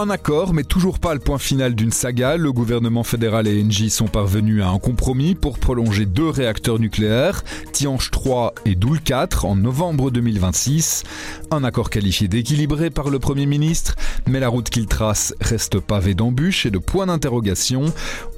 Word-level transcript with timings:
Un 0.00 0.08
accord, 0.08 0.54
mais 0.54 0.64
toujours 0.64 0.98
pas 0.98 1.12
le 1.12 1.20
point 1.20 1.36
final 1.36 1.74
d'une 1.74 1.92
saga. 1.92 2.38
Le 2.38 2.54
gouvernement 2.54 3.02
fédéral 3.04 3.46
et 3.46 3.62
Engie 3.62 3.90
sont 3.90 4.06
parvenus 4.06 4.62
à 4.62 4.68
un 4.68 4.78
compromis 4.78 5.34
pour 5.34 5.58
prolonger 5.58 6.06
deux 6.06 6.30
réacteurs 6.30 6.78
nucléaires, 6.78 7.44
Tiange 7.74 8.10
3 8.10 8.54
et 8.64 8.76
Doul 8.76 9.02
4, 9.02 9.44
en 9.44 9.56
novembre 9.56 10.10
2026. 10.10 11.02
Un 11.50 11.64
accord 11.64 11.90
qualifié 11.90 12.28
d'équilibré 12.28 12.88
par 12.88 13.10
le 13.10 13.18
Premier 13.18 13.44
ministre, 13.44 13.94
mais 14.26 14.40
la 14.40 14.48
route 14.48 14.70
qu'il 14.70 14.86
trace 14.86 15.34
reste 15.38 15.80
pavée 15.80 16.14
d'embûches 16.14 16.64
et 16.64 16.70
de 16.70 16.78
points 16.78 17.04
d'interrogation. 17.04 17.84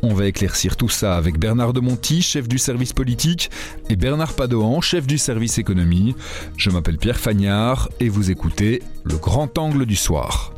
On 0.03 0.15
va 0.15 0.27
éclaircir 0.27 0.75
tout 0.77 0.89
ça 0.89 1.17
avec 1.17 1.39
Bernard 1.39 1.75
de 1.75 1.81
Monti, 1.81 2.23
chef 2.23 2.49
du 2.49 2.59
service 2.59 2.93
politique, 2.93 3.53
et 3.89 3.95
Bernard 3.95 4.33
Padoan, 4.33 4.81
chef 4.81 5.07
du 5.07 5.17
service 5.17 5.59
économie. 5.59 6.17
Je 6.57 6.71
m'appelle 6.71 6.99
Pierre 6.99 7.21
Fagnard 7.21 7.89
et 8.01 8.09
vous 8.09 8.33
écoutez 8.33 8.83
Le 9.05 9.15
Grand 9.15 9.57
Angle 9.59 9.87
du 9.87 9.95
Soir. 9.95 10.53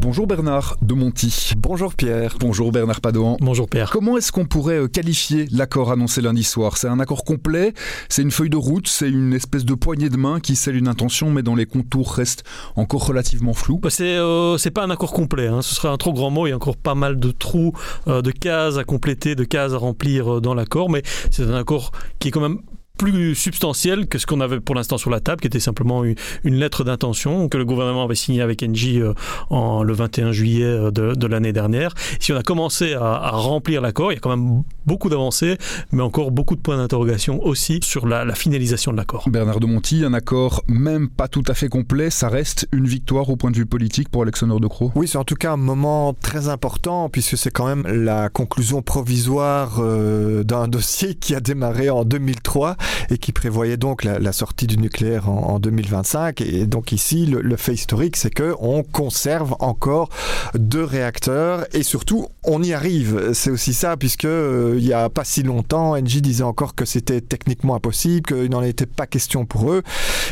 Bonjour 0.00 0.26
Bernard 0.26 0.76
de 0.80 0.94
Monti. 0.94 1.52
Bonjour 1.58 1.94
Pierre. 1.94 2.36
Bonjour 2.40 2.72
Bernard 2.72 3.02
Padoan. 3.02 3.36
Bonjour 3.38 3.68
Pierre. 3.68 3.90
Comment 3.90 4.16
est-ce 4.16 4.32
qu'on 4.32 4.46
pourrait 4.46 4.78
euh, 4.78 4.88
qualifier 4.88 5.46
l'accord 5.52 5.92
annoncé 5.92 6.22
lundi 6.22 6.42
soir? 6.42 6.78
C'est 6.78 6.88
un 6.88 6.98
accord 7.00 7.22
complet? 7.22 7.74
C'est 8.08 8.22
une 8.22 8.30
feuille 8.30 8.48
de 8.48 8.56
route? 8.56 8.88
C'est 8.88 9.10
une 9.10 9.34
espèce 9.34 9.66
de 9.66 9.74
poignée 9.74 10.08
de 10.08 10.16
main 10.16 10.40
qui 10.40 10.56
scelle 10.56 10.76
une 10.76 10.88
intention 10.88 11.30
mais 11.30 11.42
dont 11.42 11.54
les 11.54 11.66
contours 11.66 12.14
restent 12.14 12.44
encore 12.76 13.06
relativement 13.06 13.52
flous? 13.52 13.78
Bah 13.78 13.90
C'est 13.90 14.16
euh, 14.16 14.56
pas 14.74 14.84
un 14.84 14.90
accord 14.90 15.12
complet, 15.12 15.48
hein. 15.48 15.60
ce 15.60 15.74
serait 15.74 15.88
un 15.88 15.98
trop 15.98 16.14
grand 16.14 16.30
mot, 16.30 16.46
il 16.46 16.50
y 16.50 16.52
a 16.54 16.56
encore 16.56 16.78
pas 16.78 16.94
mal 16.94 17.20
de 17.20 17.30
trous, 17.30 17.74
euh, 18.08 18.22
de 18.22 18.30
cases 18.30 18.78
à 18.78 18.84
compléter, 18.84 19.34
de 19.34 19.44
cases 19.44 19.74
à 19.74 19.78
remplir 19.78 20.36
euh, 20.36 20.40
dans 20.40 20.54
l'accord, 20.54 20.88
mais 20.88 21.02
c'est 21.30 21.42
un 21.42 21.54
accord 21.54 21.92
qui 22.20 22.28
est 22.28 22.30
quand 22.30 22.40
même 22.40 22.60
plus 23.00 23.34
substantiel 23.34 24.08
que 24.08 24.18
ce 24.18 24.26
qu'on 24.26 24.42
avait 24.42 24.60
pour 24.60 24.74
l'instant 24.74 24.98
sur 24.98 25.08
la 25.08 25.20
table, 25.20 25.40
qui 25.40 25.46
était 25.46 25.58
simplement 25.58 26.04
une, 26.04 26.16
une 26.44 26.56
lettre 26.56 26.84
d'intention 26.84 27.48
que 27.48 27.56
le 27.56 27.64
gouvernement 27.64 28.04
avait 28.04 28.14
signée 28.14 28.42
avec 28.42 28.62
Engie 28.62 29.00
euh, 29.00 29.14
en, 29.48 29.82
le 29.82 29.94
21 29.94 30.32
juillet 30.32 30.64
euh, 30.64 30.90
de, 30.90 31.14
de 31.14 31.26
l'année 31.26 31.54
dernière. 31.54 31.94
Si 32.18 32.30
on 32.34 32.36
a 32.36 32.42
commencé 32.42 32.92
à, 32.92 33.14
à 33.14 33.30
remplir 33.30 33.80
l'accord, 33.80 34.12
il 34.12 34.16
y 34.16 34.18
a 34.18 34.20
quand 34.20 34.36
même 34.36 34.64
beaucoup 34.84 35.08
d'avancées, 35.08 35.56
mais 35.92 36.02
encore 36.02 36.30
beaucoup 36.30 36.56
de 36.56 36.60
points 36.60 36.76
d'interrogation 36.76 37.42
aussi 37.42 37.80
sur 37.82 38.06
la, 38.06 38.26
la 38.26 38.34
finalisation 38.34 38.92
de 38.92 38.98
l'accord. 38.98 39.26
Bernard 39.30 39.60
de 39.60 39.66
Monti, 39.66 40.04
un 40.04 40.12
accord 40.12 40.62
même 40.68 41.08
pas 41.08 41.26
tout 41.26 41.44
à 41.46 41.54
fait 41.54 41.70
complet, 41.70 42.10
ça 42.10 42.28
reste 42.28 42.68
une 42.70 42.86
victoire 42.86 43.30
au 43.30 43.36
point 43.36 43.50
de 43.50 43.56
vue 43.56 43.64
politique 43.64 44.10
pour 44.10 44.24
Alexandre 44.24 44.60
De 44.60 44.66
Croo? 44.66 44.92
Oui, 44.94 45.08
c'est 45.08 45.16
en 45.16 45.24
tout 45.24 45.36
cas 45.36 45.52
un 45.52 45.56
moment 45.56 46.12
très 46.12 46.48
important, 46.48 47.08
puisque 47.08 47.38
c'est 47.38 47.50
quand 47.50 47.66
même 47.66 47.86
la 47.86 48.28
conclusion 48.28 48.82
provisoire 48.82 49.78
euh, 49.78 50.44
d'un 50.44 50.68
dossier 50.68 51.14
qui 51.14 51.34
a 51.34 51.40
démarré 51.40 51.88
en 51.88 52.04
2003 52.04 52.76
et 53.10 53.18
qui 53.18 53.32
prévoyait 53.32 53.76
donc 53.76 54.04
la, 54.04 54.32
sortie 54.32 54.66
du 54.66 54.78
nucléaire 54.78 55.28
en, 55.28 55.54
en 55.54 55.58
2025. 55.58 56.40
Et 56.40 56.66
donc 56.66 56.92
ici, 56.92 57.26
le, 57.26 57.56
fait 57.56 57.74
historique, 57.74 58.16
c'est 58.16 58.30
que 58.30 58.54
on 58.60 58.82
conserve 58.82 59.56
encore 59.58 60.08
deux 60.54 60.84
réacteurs 60.84 61.66
et 61.72 61.82
surtout, 61.82 62.28
on 62.44 62.62
y 62.62 62.72
arrive. 62.72 63.32
C'est 63.32 63.50
aussi 63.50 63.74
ça, 63.74 63.96
puisque 63.96 64.24
euh, 64.24 64.74
il 64.78 64.86
y 64.86 64.92
a 64.92 65.08
pas 65.08 65.24
si 65.24 65.42
longtemps, 65.42 65.92
Engie 65.92 66.22
disait 66.22 66.44
encore 66.44 66.74
que 66.74 66.84
c'était 66.84 67.20
techniquement 67.20 67.74
impossible, 67.74 68.26
qu'il 68.26 68.50
n'en 68.50 68.62
était 68.62 68.86
pas 68.86 69.06
question 69.06 69.44
pour 69.46 69.72
eux. 69.72 69.82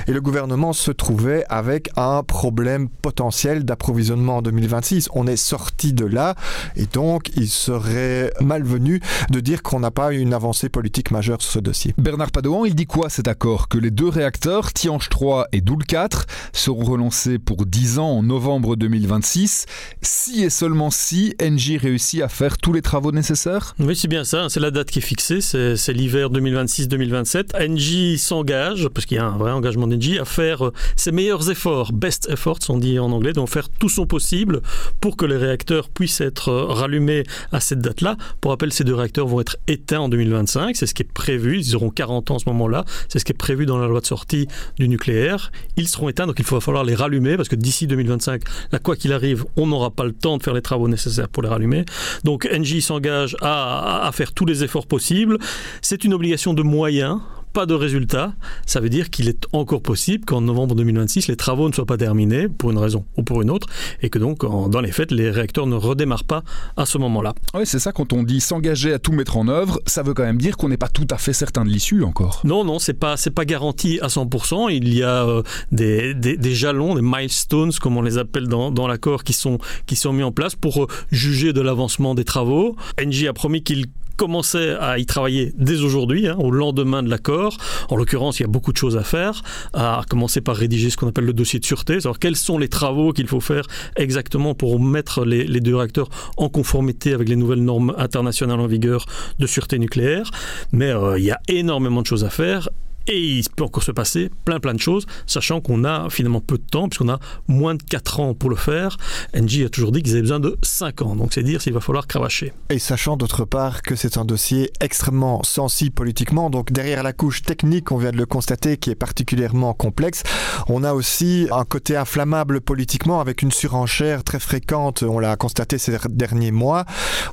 Et 0.06 0.12
le 0.12 0.20
gouvernement 0.20 0.73
se 0.73 0.91
trouvait 0.91 1.45
avec 1.48 1.91
un 1.97 2.23
problème 2.23 2.89
potentiel 2.89 3.64
d'approvisionnement 3.64 4.39
en 4.39 4.42
2026. 4.42 5.09
On 5.12 5.27
est 5.27 5.36
sorti 5.36 5.92
de 5.92 6.05
là 6.05 6.34
et 6.77 6.86
donc 6.86 7.31
il 7.36 7.48
serait 7.48 8.33
malvenu 8.41 9.01
de 9.31 9.41
dire 9.41 9.62
qu'on 9.62 9.81
n'a 9.81 9.91
pas 9.91 10.12
une 10.12 10.34
avancée 10.34 10.69
politique 10.69 11.11
majeure 11.11 11.42
sur 11.42 11.53
ce 11.53 11.59
dossier. 11.59 11.95
Bernard 11.98 12.30
Il 12.48 12.75
dit 12.75 12.86
quoi 12.86 13.11
cet 13.11 13.29
accord? 13.29 13.69
Que 13.69 13.77
les 13.77 13.91
deux 13.91 14.09
réacteurs, 14.09 14.73
Tiange 14.73 15.11
3 15.11 15.48
et 15.53 15.61
Doul 15.61 15.85
4, 15.85 16.25
seront 16.55 16.83
relancés 16.83 17.39
pour 17.39 17.67
10 17.67 17.98
ans 17.98 18.09
en 18.09 18.23
novembre 18.23 18.75
2026, 18.75 19.67
si 20.01 20.42
et 20.42 20.48
seulement 20.48 20.91
si 20.91 21.35
Engie 21.42 21.77
réussit 21.77 22.23
à 22.23 22.29
faire 22.29 22.57
tous 22.57 22.73
les 22.73 22.81
travaux 22.81 23.13
nécessaires? 23.13 23.75
Oui, 23.79 23.95
c'est 23.95 24.09
bien 24.09 24.25
ça, 24.25 24.48
c'est 24.48 24.61
la 24.61 24.70
date 24.70 24.91
qui 24.91 25.01
est 25.01 25.03
fixée, 25.03 25.42
c'est 25.42 25.92
l'hiver 25.92 26.31
2026-2027. 26.31 27.70
Engie 27.70 28.17
s'engage, 28.17 28.89
parce 28.89 29.05
qu'il 29.05 29.19
y 29.19 29.20
a 29.20 29.27
un 29.27 29.36
vrai 29.36 29.53
engagement 29.53 29.86
d'Engie, 29.86 30.19
à 30.19 30.25
faire 30.25 30.70
ses 30.97 31.13
meilleurs 31.13 31.51
efforts, 31.51 31.92
best 31.92 32.30
efforts 32.30 32.61
on 32.70 32.79
dit 32.79 32.98
en 32.98 33.13
anglais, 33.13 33.35
donc 33.35 33.51
faire 33.51 33.69
tout 33.69 33.91
son 33.91 34.07
possible 34.07 34.63
pour 35.01 35.19
que 35.19 35.27
les 35.27 35.36
réacteurs 35.36 35.91
puissent 35.91 36.23
être 36.23 36.51
rallumés 36.51 37.25
à 37.53 37.61
cette 37.61 37.80
date-là. 37.80 38.17
Pour 38.41 38.53
rappel, 38.53 38.73
ces 38.73 38.85
deux 38.85 38.95
réacteurs 38.95 39.27
vont 39.27 39.42
être 39.42 39.59
éteints 39.67 40.01
en 40.01 40.09
2025, 40.09 40.75
c'est 40.77 40.86
ce 40.86 40.95
qui 40.95 41.03
est 41.03 41.13
prévu, 41.13 41.59
ils 41.61 41.77
auront 41.77 41.91
40 41.91 42.27
en 42.30 42.39
ce 42.39 42.48
moment-là, 42.48 42.84
c'est 43.08 43.18
ce 43.18 43.24
qui 43.24 43.33
est 43.33 43.36
prévu 43.36 43.66
dans 43.66 43.78
la 43.78 43.86
loi 43.86 44.00
de 44.00 44.06
sortie 44.06 44.48
du 44.78 44.89
nucléaire. 44.89 45.52
Ils 45.77 45.89
seront 45.89 46.08
éteints, 46.08 46.27
donc 46.27 46.39
il 46.39 46.44
va 46.44 46.61
falloir 46.61 46.84
les 46.84 46.94
rallumer, 46.94 47.36
parce 47.36 47.48
que 47.48 47.56
d'ici 47.56 47.86
2025, 47.86 48.42
là, 48.72 48.78
quoi 48.78 48.96
qu'il 48.96 49.12
arrive, 49.12 49.44
on 49.56 49.66
n'aura 49.66 49.90
pas 49.90 50.05
le 50.05 50.12
temps 50.12 50.38
de 50.38 50.42
faire 50.42 50.55
les 50.55 50.62
travaux 50.62 50.88
nécessaires 50.88 51.28
pour 51.28 51.42
les 51.42 51.48
rallumer. 51.48 51.84
Donc 52.24 52.48
Engie 52.52 52.83
s'engage 52.83 53.36
à 53.42 54.11
faire 54.12 54.33
tous 54.33 54.46
les 54.46 54.64
efforts 54.64 54.86
possibles. 54.86 55.38
C'est 55.83 56.05
une 56.05 56.14
obligation 56.14 56.55
de 56.55 56.62
moyens 56.62 57.18
pas 57.58 57.67
de 57.67 57.74
résultat, 57.74 58.35
ça 58.67 58.79
veut 58.79 58.89
dire 58.89 59.11
qu'il 59.11 59.29
est 59.29 59.45
encore 59.52 59.83
possible 59.83 60.24
qu'en 60.24 60.41
novembre 60.41 60.77
2026, 60.77 61.27
les 61.27 61.35
travaux 61.35 61.69
ne 61.69 61.74
soient 61.74 61.86
pas 61.86 61.96
terminés 61.96 62.48
pour 62.48 62.70
une 62.70 62.79
raison 62.79 63.05
ou 63.17 63.24
pour 63.24 63.42
une 63.42 63.51
autre, 63.51 63.67
et 64.01 64.11
que 64.11 64.20
donc, 64.20 64.45
en, 64.45 64.69
dans 64.69 64.80
les 64.80 64.92
faits, 64.92 65.11
les 65.11 65.29
réacteurs 65.29 65.67
ne 65.67 65.74
redémarrent 65.74 66.23
pas 66.23 66.45
à 66.77 66.86
ce 66.86 66.98
moment-là. 66.98 67.35
Oui, 67.55 67.63
c'est 67.64 67.80
ça, 67.80 67.91
quand 67.91 68.13
on 68.13 68.23
dit 68.23 68.41
s'engager 68.41 68.92
à 68.92 69.01
tout 69.01 69.11
mettre 69.11 69.36
en 69.36 69.48
œuvre, 69.48 69.80
ça 69.86 70.05
veut 70.05 70.14
quand 70.14 70.23
même 70.23 70.41
dire 70.41 70.57
qu'on 70.57 70.68
n'est 70.68 70.77
pas 70.77 70.86
tout 70.86 71.08
à 71.11 71.18
fait 71.18 71.33
certain 71.33 71.64
de 71.64 71.68
l'issue 71.68 72.05
encore. 72.05 72.42
Non, 72.45 72.63
non, 72.63 72.79
c'est 72.79 72.95
pas, 72.95 73.17
pas 73.35 73.45
garanti 73.45 73.98
à 74.02 74.07
100%. 74.07 74.70
Il 74.70 74.95
y 74.95 75.02
a 75.02 75.27
euh, 75.27 75.42
des, 75.73 76.14
des, 76.14 76.36
des 76.36 76.55
jalons, 76.55 76.95
des 76.95 77.02
milestones, 77.02 77.73
comme 77.73 77.97
on 77.97 78.02
les 78.02 78.18
appelle 78.18 78.47
dans, 78.47 78.70
dans 78.70 78.86
l'accord, 78.86 79.24
qui 79.24 79.33
sont, 79.33 79.58
qui 79.86 79.97
sont 79.97 80.13
mis 80.13 80.23
en 80.23 80.30
place 80.30 80.55
pour 80.55 80.85
euh, 80.85 80.86
juger 81.11 81.52
de 81.52 81.61
l'avancement 81.61 82.14
des 82.14 82.24
travaux. 82.24 82.77
Engie 83.05 83.27
a 83.27 83.33
promis 83.33 83.64
qu'il 83.64 83.86
commençait 84.18 84.77
à 84.80 84.98
y 84.98 85.06
travailler 85.06 85.52
dès 85.56 85.80
aujourd'hui, 85.80 86.27
hein, 86.27 86.36
au 86.39 86.51
lendemain 86.51 87.02
de 87.02 87.08
l'accord. 87.08 87.56
En 87.89 87.96
l'occurrence, 87.96 88.40
il 88.40 88.42
y 88.42 88.45
a 88.45 88.48
beaucoup 88.48 88.73
de 88.73 88.77
choses 88.77 88.96
à 88.96 89.05
faire, 89.05 89.42
à 89.73 90.02
commencer 90.08 90.40
par 90.40 90.56
rédiger 90.56 90.90
ce 90.90 90.96
qu'on 90.96 91.08
appelle 91.08 91.24
le 91.24 91.33
dossier 91.33 91.61
de 91.61 91.64
sûreté, 91.64 92.01
savoir 92.01 92.18
quels 92.18 92.36
sont 92.36 92.58
les 92.58 92.68
travaux 92.68 93.12
qu'il 93.12 93.29
faut 93.29 93.40
faire 93.40 93.64
exactement 93.96 94.55
pour 94.55 94.80
mettre 94.80 95.24
les, 95.24 95.45
les 95.45 95.61
deux 95.61 95.77
réacteurs 95.77 96.08
en 96.36 96.48
conformité 96.48 97.14
avec 97.14 97.29
les 97.29 97.36
nouvelles 97.36 97.64
normes 97.64 97.95
internationales 97.96 98.61
en 98.61 98.67
vigueur 98.67 99.06
de 99.39 99.46
sûreté 99.46 99.79
nucléaire. 99.79 100.30
Mais 100.73 100.90
euh, 100.90 101.18
il 101.18 101.24
y 101.24 101.30
a 101.30 101.40
énormément 101.46 102.02
de 102.02 102.06
choses 102.06 102.24
à 102.24 102.30
faire 102.30 102.68
et 103.08 103.39
il 103.39 103.45
peut 103.57 103.64
encore 103.64 103.83
se 103.83 103.92
passer 103.92 104.30
plein 104.45 104.61
plein 104.61 104.74
de 104.74 104.80
choses, 104.80 105.07
sachant 105.27 105.61
qu'on 105.61 105.85
a 105.85 106.11
finalement 106.11 106.41
peu 106.41 106.58
de 106.58 106.63
temps, 106.63 106.89
puisqu'on 106.89 107.08
a 107.08 107.19
moins 107.48 107.74
de 107.74 107.83
4 107.83 108.20
ans 108.20 108.35
pour 108.35 108.51
le 108.51 108.57
faire. 108.57 108.96
Engie 109.36 109.64
a 109.64 109.69
toujours 109.69 109.92
dit 109.92 110.02
qu'ils 110.02 110.13
avaient 110.13 110.23
besoin 110.23 110.41
de 110.41 110.58
5 110.63 111.02
ans, 111.02 111.17
donc 111.17 111.33
c'est 111.33 111.42
dire 111.42 111.61
s'il 111.61 111.73
va 111.73 111.80
falloir 111.80 112.07
cravacher. 112.07 112.52
Et 112.70 112.79
sachant 112.79 113.17
d'autre 113.17 113.45
part 113.45 113.83
que 113.83 113.97
c'est 113.97 114.18
un 114.18 114.24
dossier 114.24 114.70
extrêmement 114.80 115.42
sensible 115.42 115.95
politiquement, 115.95 116.51
donc 116.51 116.73
derrière 116.73 117.02
la 117.02 117.13
couche 117.13 117.42
technique, 117.42 117.91
on 117.92 117.97
vient 117.97 118.13
de 118.13 118.17
le 118.17 118.27
constater, 118.27 118.77
qui 118.77 118.91
est 118.91 118.95
particulièrement 118.95 119.73
complexe, 119.73 120.23
on 120.68 120.85
a 120.85 120.92
aussi 120.92 121.48
un 121.51 121.64
côté 121.64 121.97
inflammable 121.97 122.61
politiquement 122.61 123.20
avec 123.20 123.42
une 123.42 123.52
surenchère 123.52 124.23
très 124.23 124.39
fréquente, 124.39 125.02
on 125.02 125.18
l'a 125.18 125.36
constaté 125.36 125.79
ces 125.79 125.97
derniers 126.11 126.52
mois, 126.52 126.85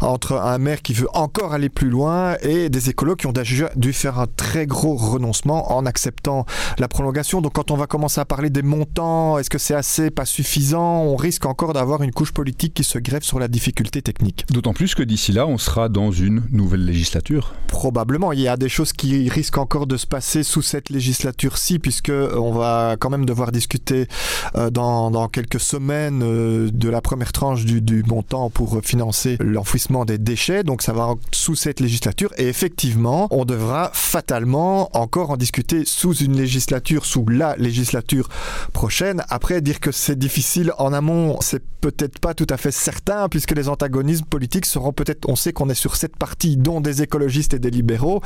entre 0.02 0.34
un 0.38 0.58
maire 0.58 0.82
qui 0.82 0.94
veut 0.94 1.10
encore 1.14 1.54
aller 1.54 1.70
plus 1.70 1.90
loin 1.90 2.38
et 2.42 2.70
des 2.70 2.90
écolos 2.90 3.16
qui 3.16 3.28
ont 3.28 3.34
déjà 3.34 3.70
dû 3.76 3.94
faire 3.94 4.20
un 4.20 4.28
très 4.28 4.66
gros 4.66 4.96
renoncement 4.96 5.65
en 5.72 5.86
acceptant 5.86 6.46
la 6.78 6.88
prolongation. 6.88 7.42
Donc 7.42 7.54
quand 7.54 7.72
on 7.72 7.78
va 7.78 7.88
commencer 7.88 8.22
à 8.22 8.26
parler 8.26 8.50
des 8.50 8.62
montants, 8.62 9.38
est-ce 9.38 9.50
que 9.50 9.58
c'est 9.58 9.76
assez, 9.76 10.12
pas 10.12 10.26
suffisant, 10.26 11.02
on 11.04 11.16
risque 11.16 11.46
encore 11.46 11.74
d'avoir 11.74 12.02
une 12.04 12.12
couche 12.12 12.32
politique 12.32 12.74
qui 12.74 12.84
se 12.84 13.00
greffe 13.00 13.24
sur 13.24 13.40
la 13.40 13.48
difficulté 13.48 14.02
technique. 14.02 14.46
D'autant 14.50 14.74
plus 14.74 14.96
que 14.96 15.04
d'ici 15.04 15.32
là, 15.32 15.48
on 15.48 15.58
sera 15.58 15.90
dans 15.90 16.12
une 16.12 16.44
nouvelle 16.52 16.86
législature. 16.86 17.54
Probablement, 17.68 18.32
il 18.32 18.40
y 18.40 18.48
a 18.48 18.58
des 18.58 18.70
choses 18.70 18.94
qui 18.94 19.30
risquent 19.30 19.58
encore 19.58 19.88
de 19.88 19.98
se 19.98 20.08
passer 20.08 20.44
sous 20.44 20.62
cette 20.62 20.90
législature-ci, 20.90 21.80
puisque 21.80 22.12
on 22.12 22.52
va 22.52 22.96
quand 23.00 23.10
même 23.10 23.26
devoir 23.26 23.52
discuter 23.52 24.08
euh, 24.56 24.70
dans, 24.70 25.12
dans 25.12 25.28
quelques 25.28 25.60
semaines 25.60 26.22
euh, 26.24 26.70
de 26.72 26.90
la 26.90 27.02
première 27.02 27.32
tranche 27.32 27.66
du, 27.66 27.82
du 27.82 28.04
montant 28.04 28.50
pour 28.50 28.80
financer 28.84 29.38
l'enfouissement 29.40 30.06
des 30.06 30.18
déchets. 30.18 30.64
Donc 30.64 30.82
ça 30.82 30.94
va 30.94 31.16
sous 31.32 31.56
cette 31.56 31.80
législature 31.80 32.32
et 32.38 32.48
effectivement, 32.48 33.28
on 33.32 33.46
devra 33.46 33.92
fatalement 33.94 34.90
encore 34.98 35.32
en 35.32 35.38
discuter 35.38 35.55
sous 35.86 36.16
une 36.16 36.38
législature, 36.38 37.06
sous 37.06 37.26
la 37.28 37.56
législature 37.58 38.30
prochaine. 38.74 39.24
Après, 39.30 39.62
dire 39.62 39.80
que 39.80 39.92
c'est 39.92 40.18
difficile 40.18 40.74
en 40.78 40.94
amont, 40.94 41.38
c'est 41.42 41.64
peut-être 41.86 42.18
pas 42.18 42.34
tout 42.34 42.48
à 42.50 42.58
fait 42.58 42.72
certain, 42.72 43.30
puisque 43.30 43.52
les 43.52 43.70
antagonismes 43.70 44.26
politiques 44.26 44.66
seront 44.66 44.92
peut-être, 44.92 45.30
on 45.30 45.36
sait 45.36 45.54
qu'on 45.54 45.70
est 45.70 45.76
sur 45.76 45.96
cette 45.96 46.18
partie, 46.18 46.58
dont 46.58 46.82
des 46.82 47.04
écologistes 47.04 47.54
et 47.54 47.60
des 47.60 47.70
libéraux. 47.70 48.22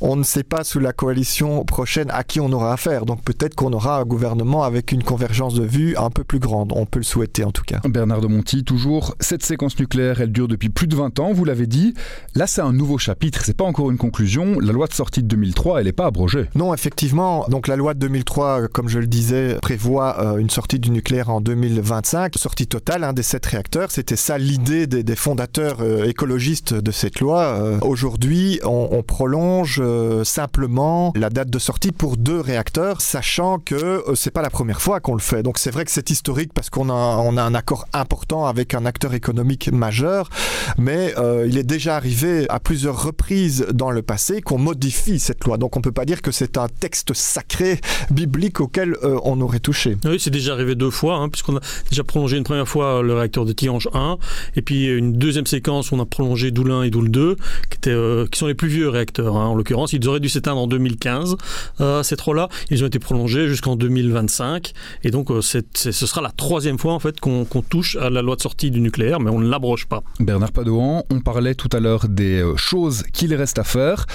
On 0.00 0.16
ne 0.16 0.24
sait 0.24 0.42
pas 0.42 0.64
sous 0.64 0.80
la 0.80 0.92
coalition 0.92 1.64
prochaine 1.64 2.10
à 2.10 2.24
qui 2.24 2.40
on 2.40 2.50
aura 2.50 2.72
affaire. 2.72 3.06
Donc 3.06 3.22
peut-être 3.22 3.54
qu'on 3.54 3.72
aura 3.72 3.98
un 3.98 4.04
gouvernement 4.04 4.64
avec 4.64 4.90
une 4.90 5.04
convergence 5.04 5.54
de 5.54 5.64
vues 5.64 5.96
un 5.96 6.10
peu 6.10 6.24
plus 6.24 6.40
grande. 6.40 6.72
On 6.74 6.84
peut 6.84 6.98
le 6.98 7.04
souhaiter 7.04 7.44
en 7.44 7.52
tout 7.52 7.62
cas. 7.62 7.80
Bernard 7.88 8.22
de 8.22 8.26
Monti, 8.26 8.64
toujours, 8.64 9.14
cette 9.20 9.44
séquence 9.44 9.78
nucléaire, 9.78 10.20
elle 10.20 10.32
dure 10.32 10.48
depuis 10.48 10.68
plus 10.68 10.88
de 10.88 10.96
20 10.96 11.20
ans, 11.20 11.32
vous 11.32 11.44
l'avez 11.44 11.68
dit. 11.68 11.94
Là, 12.34 12.48
c'est 12.48 12.60
un 12.60 12.72
nouveau 12.72 12.98
chapitre, 12.98 13.44
c'est 13.44 13.56
pas 13.56 13.64
encore 13.64 13.92
une 13.92 13.98
conclusion. 13.98 14.58
La 14.58 14.72
loi 14.72 14.88
de 14.88 14.94
sortie 14.94 15.22
de 15.22 15.28
2003, 15.28 15.78
elle 15.78 15.86
n'est 15.86 15.92
pas 15.92 16.06
abrogée. 16.06 16.46
Non, 16.56 16.74
effectivement. 16.74 17.46
Donc 17.48 17.68
la 17.68 17.76
loi 17.76 17.94
de 17.94 18.00
2003, 18.00 18.66
comme 18.66 18.88
je 18.88 18.98
le 18.98 19.06
disais, 19.06 19.58
prévoit 19.62 20.20
euh, 20.20 20.38
une 20.38 20.50
sortie 20.50 20.80
du 20.80 20.90
nucléaire 20.90 21.30
en 21.30 21.40
2025, 21.40 22.34
sortie 22.36 22.66
totale 22.66 22.95
hein, 23.04 23.12
des 23.12 23.22
sept 23.22 23.44
réacteurs. 23.46 23.90
C'était 23.90 24.16
ça 24.16 24.38
l'idée 24.38 24.86
des, 24.86 25.16
fondateurs 25.16 25.78
euh, 25.80 26.04
écologistes 26.04 26.74
de 26.74 26.90
cette 26.90 27.20
loi. 27.20 27.40
Euh, 27.42 27.78
Aujourd'hui, 27.80 28.60
on, 28.64 28.88
on, 28.92 29.02
prolonge 29.02 29.80
euh, 29.82 30.24
simplement 30.24 31.12
la 31.16 31.30
date 31.30 31.50
de 31.50 31.58
sortie 31.58 31.92
pour 31.92 32.16
deux 32.16 32.40
réacteurs, 32.40 33.00
sachant 33.00 33.58
que 33.58 34.04
c'est 34.14 34.30
pas 34.30 34.42
la 34.42 34.50
première 34.50 34.80
fois 34.80 35.00
qu'on 35.00 35.14
le 35.14 35.20
fait. 35.20 35.42
Donc 35.42 35.58
c'est 35.58 35.70
vrai 35.70 35.84
que 35.84 35.90
c'est 35.90 36.10
historique 36.10 36.52
parce 36.52 36.70
qu'on 36.70 36.90
a, 36.90 36.92
on 36.92 37.36
a 37.36 37.42
un 37.42 37.54
accord 37.54 37.86
important 37.92 38.46
avec 38.46 38.74
un 38.74 38.84
acteur 38.86 39.14
économique 39.14 39.70
majeur, 39.72 40.28
mais 40.78 41.14
il 41.46 41.58
est 41.58 41.64
déjà 41.64 41.96
arrivé 41.96 42.46
à 42.48 42.60
plusieurs 42.60 43.02
reprises 43.02 43.66
dans 43.72 43.90
le 43.90 44.02
passé 44.02 44.42
qu'on 44.42 44.58
modifie 44.58 45.18
cette 45.18 45.44
loi. 45.44 45.56
Donc 45.56 45.76
on 45.76 45.80
peut 45.80 45.92
pas 45.92 46.04
dire 46.04 46.22
que 46.22 46.30
c'est 46.30 46.58
un 46.58 46.68
texte 46.68 47.14
sacré 47.14 47.80
biblique 48.10 48.60
auquel 48.60 48.96
on 49.02 49.40
aurait 49.40 49.60
touché. 49.60 49.96
Oui, 50.04 50.18
c'est 50.20 50.30
déjà 50.30 50.52
arrivé 50.52 50.74
deux 50.74 50.90
fois, 50.90 51.16
hein, 51.16 51.28
puisqu'on 51.28 51.56
a 51.56 51.60
déjà 51.90 52.04
prolongé 52.04 52.36
une 52.36 52.44
première 52.44 52.68
fois 52.68 52.85
le 53.02 53.14
réacteur 53.14 53.44
de 53.44 53.52
Tihange 53.52 53.88
1, 53.92 54.18
et 54.56 54.62
puis 54.62 54.86
une 54.86 55.12
deuxième 55.12 55.46
séquence, 55.46 55.92
on 55.92 56.00
a 56.00 56.06
prolongé 56.06 56.50
Doule 56.50 56.70
1 56.70 56.82
et 56.82 56.90
Doule 56.90 57.10
2, 57.10 57.36
qui, 57.70 57.76
étaient, 57.76 57.90
euh, 57.90 58.26
qui 58.26 58.38
sont 58.38 58.46
les 58.46 58.54
plus 58.54 58.68
vieux 58.68 58.88
réacteurs. 58.88 59.36
Hein, 59.36 59.46
en 59.46 59.54
l'occurrence, 59.54 59.92
ils 59.92 60.08
auraient 60.08 60.20
dû 60.20 60.28
s'éteindre 60.28 60.60
en 60.60 60.66
2015, 60.66 61.36
euh, 61.80 62.02
ces 62.02 62.16
trois-là. 62.16 62.48
Ils 62.70 62.82
ont 62.84 62.86
été 62.86 62.98
prolongés 62.98 63.48
jusqu'en 63.48 63.76
2025, 63.76 64.72
et 65.04 65.10
donc 65.10 65.30
euh, 65.30 65.40
ce 65.40 65.62
sera 65.92 66.20
la 66.20 66.30
troisième 66.30 66.78
fois 66.78 66.94
en 66.94 66.98
fait 66.98 67.20
qu'on 67.20 67.44
qu 67.44 67.58
touche 67.68 67.96
à 67.96 68.10
la 68.10 68.22
loi 68.22 68.36
de 68.36 68.40
sortie 68.40 68.70
du 68.70 68.80
nucléaire, 68.80 69.20
mais 69.20 69.30
on 69.30 69.38
ne 69.38 69.48
l'abroge 69.48 69.86
pas. 69.86 70.02
Bernard 70.20 70.52
Padoan, 70.52 71.02
on 71.10 71.20
parlait 71.20 71.54
tout 71.54 71.70
à 71.72 71.80
l'heure 71.80 72.08
des 72.08 72.44
choses 72.56 73.04
qu'il 73.12 73.34
reste 73.34 73.58
à 73.58 73.64
faire. 73.64 74.06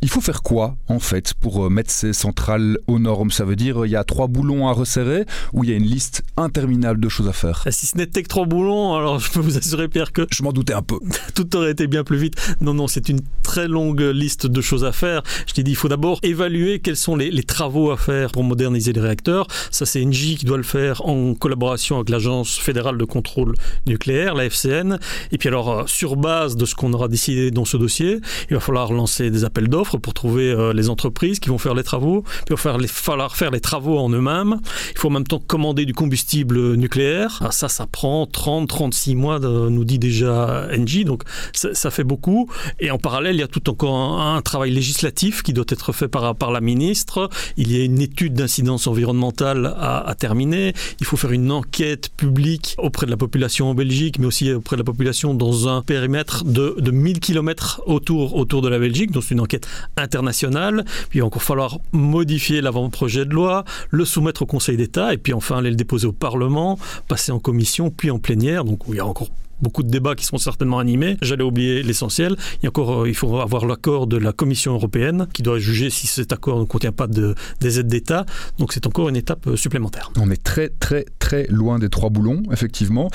Il 0.00 0.08
faut 0.08 0.20
faire 0.20 0.42
quoi, 0.42 0.76
en 0.86 1.00
fait, 1.00 1.34
pour 1.34 1.66
euh, 1.66 1.70
mettre 1.70 1.90
ces 1.90 2.12
centrales 2.12 2.78
aux 2.86 3.00
normes? 3.00 3.32
Ça 3.32 3.44
veut 3.44 3.56
dire 3.56 3.84
il 3.84 3.90
y 3.90 3.96
a 3.96 4.04
trois 4.04 4.28
boulons 4.28 4.68
à 4.68 4.72
resserrer 4.72 5.24
ou 5.52 5.64
il 5.64 5.70
y 5.70 5.72
a 5.72 5.76
une 5.76 5.86
liste 5.86 6.22
interminable 6.36 7.00
de 7.00 7.08
choses 7.08 7.26
à 7.26 7.32
faire? 7.32 7.64
Et 7.66 7.72
Si 7.72 7.86
ce 7.86 7.96
n'était 7.96 8.22
que 8.22 8.28
trois 8.28 8.46
boulons, 8.46 8.94
alors 8.94 9.18
je 9.18 9.28
peux 9.32 9.40
vous 9.40 9.58
assurer, 9.58 9.88
Pierre, 9.88 10.12
que... 10.12 10.26
Je 10.30 10.44
m'en 10.44 10.52
doutais 10.52 10.74
un 10.74 10.82
peu. 10.82 11.00
Tout 11.34 11.56
aurait 11.56 11.72
été 11.72 11.88
bien 11.88 12.04
plus 12.04 12.16
vite. 12.16 12.34
Non, 12.60 12.74
non, 12.74 12.86
c'est 12.86 13.08
une 13.08 13.20
très 13.42 13.66
longue 13.66 14.00
liste 14.00 14.46
de 14.46 14.60
choses 14.60 14.84
à 14.84 14.92
faire. 14.92 15.22
Je 15.48 15.54
t'ai 15.54 15.64
dit, 15.64 15.72
il 15.72 15.76
faut 15.76 15.88
d'abord 15.88 16.20
évaluer 16.22 16.78
quels 16.78 16.96
sont 16.96 17.16
les, 17.16 17.32
les, 17.32 17.42
travaux 17.42 17.90
à 17.90 17.96
faire 17.96 18.30
pour 18.30 18.44
moderniser 18.44 18.92
les 18.92 19.00
réacteurs. 19.00 19.48
Ça, 19.72 19.84
c'est 19.84 20.04
Engie 20.04 20.36
qui 20.36 20.44
doit 20.44 20.58
le 20.58 20.62
faire 20.62 21.04
en 21.06 21.34
collaboration 21.34 21.96
avec 21.96 22.10
l'Agence 22.10 22.56
fédérale 22.56 22.98
de 22.98 23.04
contrôle 23.04 23.54
nucléaire, 23.86 24.34
la 24.34 24.44
FCN. 24.44 24.98
Et 25.32 25.38
puis 25.38 25.48
alors, 25.48 25.70
euh, 25.70 25.82
sur 25.86 26.14
base 26.14 26.54
de 26.54 26.66
ce 26.66 26.76
qu'on 26.76 26.92
aura 26.92 27.08
décidé 27.08 27.50
dans 27.50 27.64
ce 27.64 27.76
dossier, 27.76 28.20
il 28.48 28.54
va 28.54 28.60
falloir 28.60 28.92
lancer 28.92 29.30
des 29.30 29.44
appels 29.44 29.68
d'offres 29.68 29.87
pour 29.96 30.12
trouver 30.12 30.50
euh, 30.50 30.72
les 30.72 30.90
entreprises 30.90 31.40
qui 31.40 31.48
vont 31.48 31.58
faire 31.58 31.74
les 31.74 31.82
travaux. 31.82 32.22
Puis 32.22 32.44
il 32.48 32.50
va 32.50 32.56
faire 32.56 32.78
les, 32.78 32.88
falloir 32.88 33.36
faire 33.36 33.50
les 33.50 33.60
travaux 33.60 33.98
en 33.98 34.10
eux-mêmes. 34.10 34.60
Il 34.92 34.98
faut 34.98 35.08
en 35.08 35.12
même 35.12 35.26
temps 35.26 35.42
commander 35.44 35.86
du 35.86 35.94
combustible 35.94 36.74
nucléaire. 36.74 37.38
Alors 37.40 37.52
ça, 37.52 37.68
ça 37.68 37.86
prend 37.86 38.24
30-36 38.24 39.16
mois, 39.16 39.38
de, 39.38 39.68
nous 39.68 39.84
dit 39.84 39.98
déjà 39.98 40.68
Engie, 40.76 41.04
donc 41.04 41.22
ça, 41.52 41.90
fait 41.90 42.04
beaucoup. 42.04 42.50
Et 42.80 42.90
en 42.90 42.98
parallèle, 42.98 43.36
il 43.36 43.40
y 43.40 43.42
a 43.42 43.48
tout 43.48 43.70
encore 43.70 44.20
un, 44.20 44.42
travail 44.42 44.70
législatif 44.70 45.42
qui 45.42 45.52
doit 45.52 45.64
être 45.68 45.92
fait 45.92 46.08
par, 46.08 46.34
par 46.34 46.50
la 46.50 46.60
ministre. 46.60 47.30
Il 47.56 47.74
y 47.74 47.80
a 47.80 47.84
une 47.84 48.00
étude 48.00 48.34
d'incidence 48.34 48.86
environnementale 48.86 49.74
à, 49.78 50.06
à 50.06 50.14
terminer. 50.14 50.74
Il 51.00 51.06
faut 51.06 51.16
faire 51.16 51.32
une 51.32 51.50
enquête 51.50 52.10
publique 52.16 52.74
auprès 52.78 53.06
de 53.06 53.10
la 53.10 53.16
population 53.16 53.70
en 53.70 53.74
Belgique, 53.74 54.18
mais 54.18 54.26
aussi 54.26 54.52
auprès 54.52 54.76
de 54.76 54.80
la 54.80 54.84
population 54.84 55.34
dans 55.34 55.68
un 55.68 55.82
périmètre 55.82 56.44
de, 56.44 56.76
de 56.78 56.90
1000 56.90 57.20
km 57.20 57.82
autour, 57.86 58.36
autour 58.36 58.62
de 58.62 58.68
la 58.68 58.78
Belgique. 58.78 59.10
Donc 59.10 59.24
c'est 59.24 59.34
une 59.34 59.40
enquête 59.40 59.66
internationale. 59.96 60.84
Puis 61.10 61.18
il 61.18 61.20
va 61.20 61.26
encore 61.26 61.42
falloir 61.42 61.78
modifier 61.92 62.60
l'avant-projet 62.60 63.24
de 63.24 63.34
loi, 63.34 63.64
le 63.90 64.04
soumettre 64.04 64.42
au 64.42 64.46
Conseil 64.46 64.76
d'État 64.76 65.12
et 65.12 65.18
puis 65.18 65.32
enfin 65.32 65.58
aller 65.58 65.70
le 65.70 65.76
déposer 65.76 66.06
au 66.06 66.12
Parlement, 66.12 66.78
passer 67.08 67.32
en 67.32 67.38
commission, 67.38 67.90
puis 67.90 68.10
en 68.10 68.18
plénière. 68.18 68.64
Donc 68.64 68.82
il 68.88 68.96
y 68.96 69.00
a 69.00 69.06
encore 69.06 69.28
beaucoup 69.60 69.82
de 69.82 69.90
débats 69.90 70.14
qui 70.14 70.24
seront 70.24 70.38
certainement 70.38 70.78
animés. 70.78 71.16
J'allais 71.22 71.42
oublier 71.42 71.82
l'essentiel. 71.82 72.36
Il, 72.62 72.70
euh, 72.76 73.08
il 73.08 73.14
faut 73.14 73.38
avoir 73.38 73.66
l'accord 73.66 74.06
de 74.06 74.16
la 74.16 74.32
Commission 74.32 74.74
européenne 74.74 75.26
qui 75.32 75.42
doit 75.42 75.58
juger 75.58 75.90
si 75.90 76.06
cet 76.06 76.32
accord 76.32 76.58
ne 76.58 76.64
contient 76.64 76.92
pas 76.92 77.06
de, 77.06 77.34
des 77.60 77.80
aides 77.80 77.88
d'État. 77.88 78.24
Donc 78.58 78.72
c'est 78.72 78.86
encore 78.86 79.08
une 79.08 79.16
étape 79.16 79.46
euh, 79.46 79.56
supplémentaire. 79.56 80.10
On 80.18 80.30
est 80.30 80.42
très 80.42 80.68
très 80.68 81.04
très 81.18 81.46
loin 81.48 81.78
des 81.78 81.88
trois 81.88 82.10
boulons, 82.10 82.42
effectivement. 82.52 83.10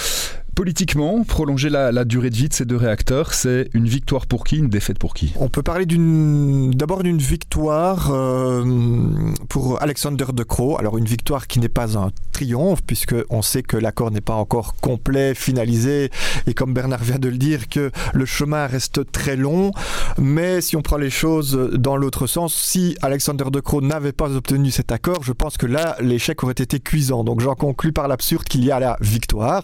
Politiquement, 0.56 1.24
prolonger 1.24 1.70
la, 1.70 2.06
durée 2.06 2.30
de 2.30 2.36
vie 2.36 2.48
de 2.48 2.54
ces 2.54 2.66
deux 2.66 2.78
réacteurs, 2.78 3.34
c'est 3.34 3.70
une 3.74 3.88
victoire 3.88 4.28
pour 4.28 4.44
qui, 4.44 4.58
une 4.58 4.70
défaite 4.70 5.00
pour 5.00 5.16
qui? 5.16 5.34
On 5.40 5.50
peut 5.50 5.64
parler 5.64 5.86
d'abord 5.88 7.02
d'une 7.02 7.18
victoire 7.18 8.12
euh, 8.12 8.64
pour 9.50 9.82
Alexander 9.82 10.26
De 10.32 10.44
Croo. 10.44 10.78
Alors 10.78 11.00
une 11.00 11.06
victoire 11.06 11.48
qui 11.48 11.60
n'est 11.60 11.70
pas 11.70 11.98
un 11.98 12.12
triomphe, 12.34 12.84
puisque 12.86 13.16
on 13.32 13.42
sait 13.42 13.64
que 13.64 13.78
l'accord 13.78 14.12
n'est 14.12 14.22
pas 14.22 14.36
encore 14.36 14.76
complet, 14.76 15.34
finalisé, 15.34 16.12
et 16.46 16.54
comme 16.54 16.74
Bernard 16.74 17.04
vient 17.04 17.20
de 17.20 17.30
le 17.30 17.38
dire, 17.38 17.68
que 17.68 17.92
le 18.14 18.26
chemin 18.26 18.68
reste 18.68 19.12
très 19.12 19.36
long. 19.36 19.72
Mais 20.20 20.62
si 20.62 20.76
on 20.76 20.84
prend 20.84 20.98
les 20.98 21.10
choses 21.10 21.72
dans 21.74 21.98
l'autre 21.98 22.28
sens, 22.28 22.54
si 22.54 22.96
Alexander 23.02 23.46
De 23.52 23.60
Croo 23.60 23.82
n'avait 23.82 24.12
pas 24.12 24.36
obtenu 24.36 24.70
cet 24.70 24.92
accord, 24.92 25.24
je 25.24 25.32
pense 25.32 25.58
que 25.58 25.66
là, 25.66 25.96
l'échec 26.00 26.44
aurait 26.44 26.54
été 26.54 26.80
cuisant. 26.80 27.24
Donc 27.24 27.42
j'en 27.42 27.56
conclus 27.56 27.92
par 27.92 28.08
l'absurde 28.08 28.44
qu'il 28.44 28.64
y 28.64 28.72
a 28.72 28.80
la 28.80 28.98
victoire. 29.02 29.64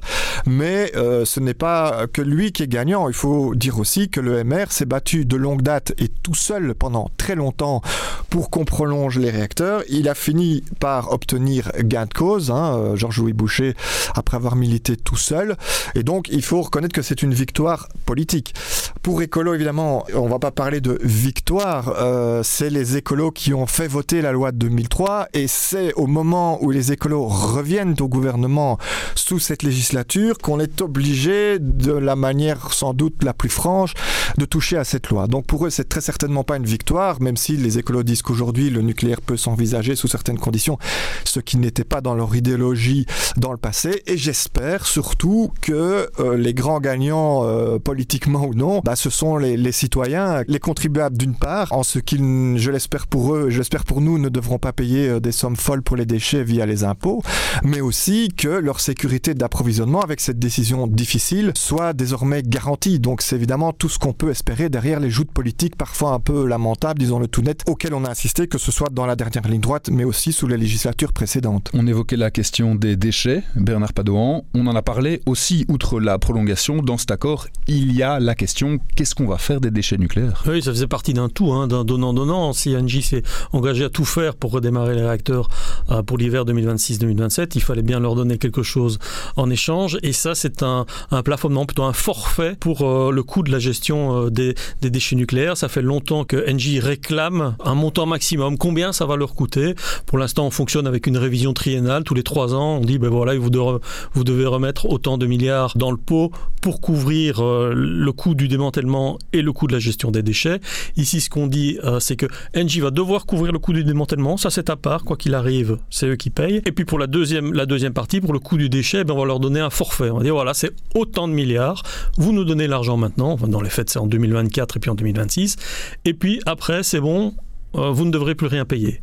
Euh, 0.95 1.25
ce 1.25 1.39
n'est 1.39 1.53
pas 1.53 2.07
que 2.11 2.21
lui 2.21 2.51
qui 2.51 2.63
est 2.63 2.67
gagnant. 2.67 3.07
Il 3.07 3.15
faut 3.15 3.55
dire 3.55 3.79
aussi 3.79 4.09
que 4.09 4.19
le 4.19 4.43
MR 4.43 4.71
s'est 4.71 4.85
battu 4.85 5.25
de 5.25 5.35
longue 5.35 5.61
date 5.61 5.93
et 5.97 6.07
tout 6.07 6.35
seul 6.35 6.75
pendant 6.75 7.09
très 7.17 7.35
longtemps 7.35 7.81
pour 8.29 8.49
qu'on 8.49 8.65
prolonge 8.65 9.17
les 9.19 9.29
réacteurs. 9.29 9.83
Il 9.89 10.07
a 10.09 10.15
fini 10.15 10.63
par 10.79 11.11
obtenir 11.11 11.71
gain 11.79 12.05
de 12.05 12.13
cause, 12.13 12.51
hein, 12.51 12.95
Georges-Louis 12.95 13.33
Boucher, 13.33 13.73
après 14.15 14.37
avoir 14.37 14.55
milité 14.55 14.95
tout 14.95 15.17
seul. 15.17 15.55
Et 15.95 16.03
donc, 16.03 16.27
il 16.29 16.43
faut 16.43 16.61
reconnaître 16.61 16.93
que 16.93 17.01
c'est 17.01 17.23
une 17.23 17.33
victoire 17.33 17.89
politique. 18.05 18.53
Pour 19.01 19.21
écolo, 19.21 19.53
évidemment, 19.53 20.05
on 20.13 20.25
ne 20.25 20.29
va 20.29 20.39
pas 20.39 20.51
parler 20.51 20.81
de 20.81 20.99
victoire. 21.03 21.95
Euh, 21.99 22.43
c'est 22.43 22.69
les 22.69 22.97
écolos 22.97 23.31
qui 23.31 23.53
ont 23.53 23.65
fait 23.65 23.87
voter 23.87 24.21
la 24.21 24.31
loi 24.31 24.51
de 24.51 24.57
2003 24.57 25.29
et 25.33 25.47
c'est 25.47 25.93
au 25.93 26.07
moment 26.07 26.61
où 26.63 26.71
les 26.71 26.91
écolos 26.91 27.25
reviennent 27.25 27.95
au 27.99 28.07
gouvernement 28.07 28.77
sous 29.15 29.39
cette 29.39 29.63
législature 29.63 30.37
qu'on 30.37 30.59
est 30.59 30.68
est 30.69 30.81
obligé 30.81 31.59
de 31.59 31.93
la 31.93 32.15
manière 32.15 32.73
sans 32.73 32.93
doute 32.93 33.23
la 33.23 33.33
plus 33.33 33.49
franche 33.49 33.93
de 34.37 34.45
toucher 34.45 34.77
à 34.77 34.83
cette 34.83 35.09
loi. 35.09 35.27
Donc 35.27 35.45
pour 35.45 35.65
eux 35.65 35.69
c'est 35.69 35.89
très 35.89 36.01
certainement 36.01 36.43
pas 36.43 36.57
une 36.57 36.65
victoire, 36.65 37.21
même 37.21 37.37
si 37.37 37.57
les 37.57 37.77
écolos 37.77 38.03
disent 38.03 38.21
qu'aujourd'hui 38.21 38.69
le 38.69 38.81
nucléaire 38.81 39.21
peut 39.21 39.37
s'envisager 39.37 39.95
sous 39.95 40.07
certaines 40.07 40.37
conditions, 40.37 40.77
ce 41.25 41.39
qui 41.39 41.57
n'était 41.57 41.83
pas 41.83 42.01
dans 42.01 42.15
leur 42.15 42.35
idéologie 42.35 43.05
dans 43.37 43.51
le 43.51 43.57
passé. 43.57 44.03
Et 44.05 44.17
j'espère 44.17 44.85
surtout 44.85 45.51
que 45.61 46.09
euh, 46.19 46.37
les 46.37 46.53
grands 46.53 46.79
gagnants 46.79 47.43
euh, 47.43 47.79
politiquement 47.79 48.45
ou 48.45 48.53
non, 48.53 48.81
bah, 48.83 48.95
ce 48.95 49.09
sont 49.09 49.37
les, 49.37 49.71
citoyens, 49.71 50.43
les 50.47 50.59
contribuables 50.59 51.17
d'une 51.17 51.35
part, 51.35 51.71
en 51.71 51.83
ce 51.83 51.99
qu'ils, 51.99 52.57
je 52.57 52.71
l'espère 52.71 53.07
pour 53.07 53.35
eux, 53.35 53.49
je 53.49 53.57
l'espère 53.57 53.85
pour 53.85 54.01
nous, 54.01 54.19
ne 54.19 54.29
devront 54.29 54.59
pas 54.59 54.73
payer 54.73 55.09
euh, 55.09 55.19
des 55.19 55.31
sommes 55.31 55.55
folles 55.55 55.81
pour 55.81 55.95
les 55.95 56.05
déchets 56.05 56.43
via 56.43 56.65
les 56.65 56.83
impôts, 56.83 57.21
mais 57.63 57.81
aussi 57.81 58.29
que 58.35 58.47
leur 58.47 58.79
sécurité 58.79 59.33
d'approvisionnement 59.33 60.01
avec 60.01 60.21
cette 60.21 60.39
décision 60.39 60.58
décision 60.59 60.87
difficile 60.87 61.53
soit 61.55 61.93
désormais 61.93 62.43
garantie. 62.43 62.99
Donc 62.99 63.21
c'est 63.21 63.37
évidemment 63.37 63.71
tout 63.71 63.87
ce 63.87 63.97
qu'on 63.97 64.11
peut 64.11 64.29
espérer 64.29 64.67
derrière 64.67 64.99
les 64.99 65.09
joutes 65.09 65.31
politiques 65.31 65.77
parfois 65.77 66.11
un 66.11 66.19
peu 66.19 66.45
lamentables, 66.45 66.99
disons 66.99 67.17
le 67.17 67.27
tout 67.27 67.41
net, 67.41 67.63
auxquelles 67.65 67.93
on 67.93 68.03
a 68.03 68.09
assisté, 68.09 68.47
que 68.47 68.57
ce 68.57 68.69
soit 68.69 68.89
dans 68.91 69.05
la 69.05 69.15
dernière 69.15 69.47
ligne 69.47 69.61
droite, 69.61 69.89
mais 69.89 70.03
aussi 70.03 70.33
sous 70.33 70.47
les 70.47 70.57
législatures 70.57 71.13
précédentes. 71.13 71.69
On 71.73 71.87
évoquait 71.87 72.17
la 72.17 72.29
question 72.29 72.75
des 72.75 72.97
déchets, 72.97 73.43
Bernard 73.55 73.93
Padoan. 73.93 74.41
On 74.53 74.67
en 74.67 74.75
a 74.75 74.81
parlé 74.81 75.21
aussi, 75.25 75.65
outre 75.69 76.01
la 76.01 76.19
prolongation, 76.19 76.81
dans 76.81 76.97
cet 76.97 77.11
accord, 77.11 77.47
il 77.67 77.95
y 77.95 78.03
a 78.03 78.19
la 78.19 78.35
question 78.35 78.79
qu'est-ce 78.97 79.15
qu'on 79.15 79.27
va 79.27 79.37
faire 79.37 79.61
des 79.61 79.71
déchets 79.71 79.97
nucléaires? 79.97 80.43
Oui, 80.45 80.61
ça 80.61 80.71
faisait 80.71 80.87
partie 80.87 81.13
d'un 81.13 81.29
tout, 81.29 81.53
hein, 81.53 81.67
d'un 81.67 81.85
donnant-donnant. 81.85 82.51
Si 82.51 82.75
Angie 82.75 83.01
s'est 83.01 83.23
engagé 83.53 83.85
à 83.85 83.89
tout 83.89 84.03
faire 84.03 84.35
pour 84.35 84.51
redémarrer 84.51 84.95
les 84.95 85.03
réacteurs 85.03 85.47
euh, 85.89 86.03
pour 86.03 86.17
l'hiver 86.17 86.43
2026-2027, 86.43 87.51
il 87.55 87.61
fallait 87.61 87.81
bien 87.81 88.01
leur 88.01 88.15
donner 88.15 88.37
quelque 88.37 88.63
chose 88.63 88.99
en 89.37 89.49
échange. 89.49 89.97
Et 90.03 90.11
ça, 90.11 90.35
c'est 90.35 90.48
un, 90.61 90.85
un 91.11 91.23
plafonnement, 91.23 91.65
plutôt 91.65 91.83
un 91.83 91.93
forfait 91.93 92.55
pour 92.59 92.81
euh, 92.81 93.11
le 93.11 93.23
coût 93.23 93.43
de 93.43 93.51
la 93.51 93.59
gestion 93.59 94.25
euh, 94.25 94.29
des, 94.29 94.55
des, 94.81 94.89
déchets 94.89 95.15
nucléaires. 95.15 95.57
Ça 95.57 95.67
fait 95.67 95.81
longtemps 95.81 96.23
que 96.23 96.49
Engie 96.49 96.79
réclame 96.79 97.55
un 97.63 97.75
montant 97.75 98.05
maximum. 98.05 98.57
Combien 98.57 98.91
ça 98.91 99.05
va 99.05 99.15
leur 99.15 99.35
coûter? 99.35 99.75
Pour 100.05 100.17
l'instant, 100.17 100.47
on 100.47 100.51
fonctionne 100.51 100.87
avec 100.87 101.07
une 101.07 101.17
révision 101.17 101.53
triennale. 101.53 102.03
Tous 102.03 102.13
les 102.13 102.23
trois 102.23 102.53
ans, 102.53 102.77
on 102.77 102.85
dit, 102.85 102.97
ben 102.97 103.09
voilà, 103.09 103.37
vous 103.37 103.49
devez, 103.49 103.77
vous 104.13 104.23
devez 104.23 104.45
remettre 104.45 104.85
autant 104.87 105.17
de 105.17 105.25
milliards 105.25 105.77
dans 105.77 105.91
le 105.91 105.97
pot 105.97 106.31
pour 106.61 106.81
couvrir 106.81 107.43
euh, 107.43 107.73
le 107.75 108.11
coût 108.11 108.35
du 108.35 108.47
démantèlement 108.47 109.17
et 109.33 109.41
le 109.41 109.53
coût 109.53 109.67
de 109.67 109.73
la 109.73 109.79
gestion 109.79 110.11
des 110.11 110.23
déchets. 110.23 110.59
Ici, 110.97 111.21
ce 111.21 111.29
qu'on 111.29 111.47
dit, 111.47 111.77
c'est 111.99 112.15
que 112.15 112.25
Engie 112.55 112.79
va 112.79 112.91
devoir 112.91 113.25
couvrir 113.25 113.51
le 113.51 113.59
coût 113.59 113.73
du 113.73 113.83
démantèlement. 113.83 114.37
Ça, 114.37 114.49
c'est 114.49 114.69
à 114.69 114.75
part. 114.75 115.03
Quoi 115.03 115.17
qu'il 115.17 115.35
arrive, 115.35 115.77
c'est 115.89 116.07
eux 116.07 116.15
qui 116.15 116.29
payent. 116.29 116.61
Et 116.65 116.71
puis 116.71 116.85
pour 116.85 116.99
la 116.99 117.07
deuxième, 117.07 117.53
la 117.53 117.65
deuxième 117.65 117.93
partie, 117.93 118.21
pour 118.21 118.33
le 118.33 118.39
coût 118.39 118.57
du 118.57 118.69
déchet, 118.69 119.03
ben, 119.03 119.13
on 119.13 119.19
va 119.19 119.25
leur 119.25 119.39
donner 119.39 119.59
un 119.59 119.69
forfait. 119.69 120.09
On 120.09 120.17
va 120.17 120.23
dire, 120.23 120.35
voilà, 120.39 120.53
c'est 120.53 120.71
autant 120.95 121.27
de 121.27 121.33
milliards. 121.33 121.83
Vous 122.17 122.31
nous 122.31 122.45
donnez 122.45 122.65
l'argent 122.65 122.95
maintenant. 122.95 123.35
dans 123.35 123.59
les 123.59 123.69
faits, 123.69 123.89
c'est 123.89 123.99
en 123.99 124.07
2024 124.07 124.77
et 124.77 124.79
puis 124.79 124.89
en 124.89 124.95
2026. 124.95 125.57
Et 126.05 126.13
puis 126.13 126.39
après, 126.45 126.81
c'est 126.81 127.01
bon, 127.01 127.33
euh, 127.75 127.91
vous 127.91 128.05
ne 128.05 128.09
devrez 128.09 128.35
plus 128.35 128.47
rien 128.47 128.63
payer. 128.63 129.01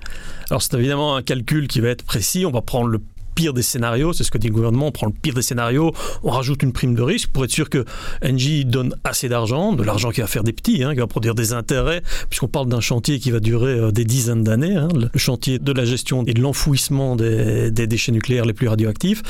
Alors 0.49 0.63
c'est 0.63 0.73
évidemment 0.79 1.15
un 1.15 1.21
calcul 1.21 1.69
qui 1.69 1.81
va 1.81 1.89
être 1.89 2.05
précis, 2.05 2.47
on 2.47 2.51
va 2.51 2.63
prendre 2.63 2.89
le 2.89 3.03
pire 3.37 3.53
des 3.53 3.63
scénarios, 3.63 4.13
c'est 4.15 4.25
ce 4.25 4.31
que 4.31 4.39
dit 4.39 4.49
le 4.49 4.55
gouvernement, 4.55 4.89
on 4.89 4.93
prend 4.93 5.07
le 5.07 5.13
pire 5.13 5.35
des 5.35 5.43
scénarios, 5.43 5.93
on 6.25 6.31
rajoute 6.31 6.63
une 6.63 6.73
prime 6.73 6.95
de 6.95 7.03
risque 7.03 7.29
pour 7.29 7.45
être 7.45 7.51
sûr 7.51 7.71
que 7.71 7.85
Engie 8.25 8.65
donne 8.65 8.97
assez 9.05 9.29
d'argent, 9.29 9.75
de 9.75 9.85
l'argent 9.85 10.11
qui 10.11 10.23
va 10.23 10.27
faire 10.27 10.43
des 10.43 10.55
petits, 10.55 10.83
hein, 10.83 10.95
qui 10.95 11.01
va 11.01 11.07
produire 11.07 11.35
des 11.35 11.53
intérêts, 11.53 12.03
puisqu'on 12.31 12.49
parle 12.49 12.69
d'un 12.69 12.81
chantier 12.81 13.19
qui 13.19 13.31
va 13.31 13.39
durer 13.39 13.73
euh, 13.79 13.91
des 13.93 14.05
dizaines 14.05 14.43
d'années, 14.43 14.75
hein, 14.75 14.89
le 14.95 15.19
chantier 15.19 15.59
de 15.59 15.73
la 15.73 15.85
gestion 15.85 16.25
et 16.27 16.33
de 16.33 16.41
l'enfouissement 16.41 17.15
des, 17.15 17.71
déchets 17.71 18.11
nucléaires 18.11 18.47
les 18.47 18.55
plus 18.55 18.69
radioactifs. 18.69 19.23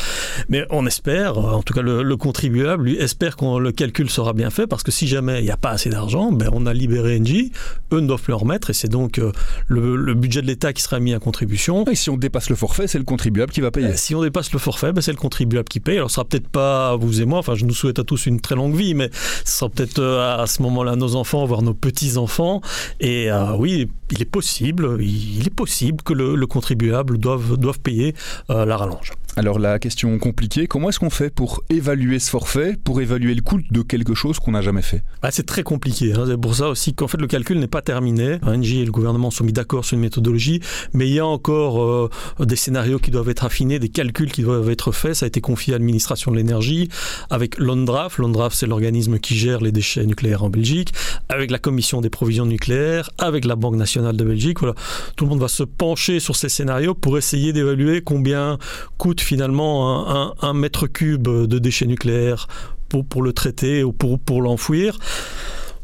Mais 0.49 0.65
on 0.71 0.87
espère, 0.87 1.37
en 1.39 1.63
tout 1.63 1.75
cas 1.75 1.83
le, 1.83 2.17
contribuable, 2.17 2.85
lui 2.85 2.97
espère 2.97 3.37
que 3.37 3.59
le 3.59 3.73
calcul 3.73 4.09
sera 4.09 4.33
bien 4.33 4.51
fait, 4.51 4.69
parce 4.69 4.85
que 4.85 4.93
si 4.93 5.09
jamais 5.09 5.41
il 5.41 5.45
n'y 5.45 5.51
a 5.51 5.57
pas 5.57 5.71
assez 5.71 5.91
d'argent, 5.91 6.33
ben 6.33 6.49
on 6.53 6.65
a 6.67 6.73
libéré 6.73 7.19
Engie, 7.19 7.53
eux 7.93 8.01
ne 8.01 8.07
doivent 8.07 8.23
plus 8.23 8.33
en 8.33 8.39
remettre, 8.39 8.71
et 8.71 8.73
c'est 8.73 8.89
donc 8.89 9.19
euh, 9.19 9.33
le, 9.67 10.15
budget 10.15 10.43
de 10.43 10.47
l'État 10.47 10.73
qui 10.73 10.83
sera 10.83 11.01
mis 11.01 11.13
à 11.13 11.19
contribution. 11.19 11.85
Et 11.87 11.97
si 11.97 12.09
on 12.09 12.17
dépasse 12.17 12.49
le 12.49 12.57
forfait, 12.57 12.87
c'est 12.87 12.99
le 12.99 13.05
contribuable 13.05 13.53
qui 13.53 13.61
va 13.61 13.71
payer 13.71 13.96
si 13.97 14.15
on 14.15 14.23
dépasse 14.23 14.53
le 14.53 14.59
forfait, 14.59 14.93
ben 14.93 15.01
c'est 15.01 15.13
le 15.13 15.17
contribuable 15.17 15.69
qui 15.69 15.81
paye. 15.81 15.97
Alors, 15.97 16.11
ce 16.11 16.17
sera 16.17 16.25
peut-être 16.25 16.49
pas 16.49 16.97
vous 16.97 17.21
et 17.21 17.25
moi, 17.25 17.39
enfin, 17.39 17.55
je 17.55 17.65
nous 17.65 17.75
souhaite 17.75 17.99
à 17.99 18.05
tous 18.05 18.27
une 18.27 18.41
très 18.41 18.55
longue 18.55 18.75
vie, 18.75 18.95
mais 18.95 19.11
ce 19.45 19.59
sera 19.59 19.71
peut-être 19.71 19.99
euh, 19.99 20.43
à 20.43 20.47
ce 20.47 20.63
moment-là 20.63 20.97
nos 20.97 21.17
enfants, 21.17 21.45
voire 21.45 21.63
nos 21.63 21.75
petits-enfants. 21.75 22.61
Et 23.01 23.31
euh, 23.31 23.57
oui, 23.57 23.89
il 24.11 24.23
est 24.23 24.31
possible, 24.31 24.99
il 25.01 25.47
est 25.47 25.55
possible 25.55 26.03
que 26.03 26.13
le, 26.13 26.47
contribuable 26.47 27.19
doive, 27.19 27.79
payer 27.83 28.15
euh, 28.51 28.65
la 28.65 28.77
rallonge. 28.77 29.13
Alors 29.39 29.59
la 29.59 29.79
question 29.79 30.19
compliquée, 30.19 30.67
comment 30.67 30.89
est-ce 30.89 30.99
qu'on 30.99 31.11
fait 31.11 31.29
pour 31.29 31.63
évaluer 31.69 32.19
ce 32.19 32.31
forfait, 32.31 32.75
pour 32.83 33.03
évaluer 33.03 33.35
le 33.35 33.43
coût 33.43 33.61
de 33.71 33.83
quelque 33.83 34.15
chose 34.15 34.39
qu'on 34.39 34.53
n'a 34.53 34.63
jamais 34.63 34.81
fait? 34.81 35.03
Ah, 35.21 35.31
C'est 35.31 35.45
très 35.45 35.63
compliqué. 35.63 36.15
Hein. 36.15 36.25
C'est 36.27 36.41
pour 36.41 36.55
ça 36.55 36.71
aussi 36.71 36.95
qu'en 36.95 37.07
fait 37.07 37.21
le 37.21 37.27
calcul 37.27 37.59
n'est 37.59 37.67
pas 37.67 37.83
terminé. 37.83 38.39
NG 38.47 38.77
et 38.77 38.85
le 38.87 38.91
gouvernement 38.91 39.31
sont 39.31 39.45
mis 39.45 39.53
d'accord 39.53 39.85
sur 39.85 39.97
une 39.97 40.01
méthodologie, 40.01 40.61
mais 40.95 41.07
il 41.07 41.13
y 41.13 41.19
a 41.19 41.27
encore 41.27 41.83
euh, 41.83 42.09
des 42.41 42.57
scénarios 42.57 42.99
qui 42.99 43.11
doivent 43.11 43.29
être 43.29 43.45
affinés, 43.45 43.79
des 43.79 43.91
calculs 43.91 44.33
qui 44.33 44.41
doivent 44.41 44.71
être 44.71 44.91
faits. 44.91 45.17
Ça 45.17 45.27
a 45.27 45.29
été 45.29 45.43
confié 45.43 45.75
à 45.75 45.77
l'administration 45.77 46.31
de 46.31 46.39
l'énergie 46.39 46.89
avec 47.29 47.59
l'ONDRAF. 47.59 48.17
L'ONDRAF, 48.17 48.55
c'est 48.55 48.67
l'organisme 48.67 49.19
qui 49.19 49.37
gère 49.37 49.61
les 49.61 49.71
déchets 49.71 50.07
nucléaires 50.07 50.45
en 50.45 50.49
Belgique, 50.49 50.95
avec 51.29 51.51
la 51.51 51.59
commission 51.59 52.01
des 52.01 52.09
provisions 52.09 52.47
nucléaires, 52.47 53.11
avec 53.19 53.45
la 53.45 53.57
Banque 53.57 53.77
nationale 53.77 54.17
de 54.17 54.25
Belgique. 54.25 54.61
Voilà. 54.61 54.75
Tout 55.15 55.27
le 55.27 55.29
monde 55.29 55.41
va 55.41 55.49
se 55.49 55.63
pencher 55.63 56.21
sur 56.21 56.37
ces 56.37 56.49
scénarios 56.49 56.95
pour 56.95 57.19
essayer 57.19 57.53
d'évaluer 57.53 58.01
combien 58.01 58.57
coûte 58.97 59.26
finalement 59.27 60.41
un, 60.43 60.55
mètre 60.55 60.87
cube 60.87 61.29
de 61.29 61.59
déchets 61.59 61.87
nucléaires 61.87 62.47
pour, 62.89 63.23
le 63.23 63.33
traiter 63.33 63.83
ou 63.83 63.93
pour, 63.93 64.43
l'enfouir 64.43 64.99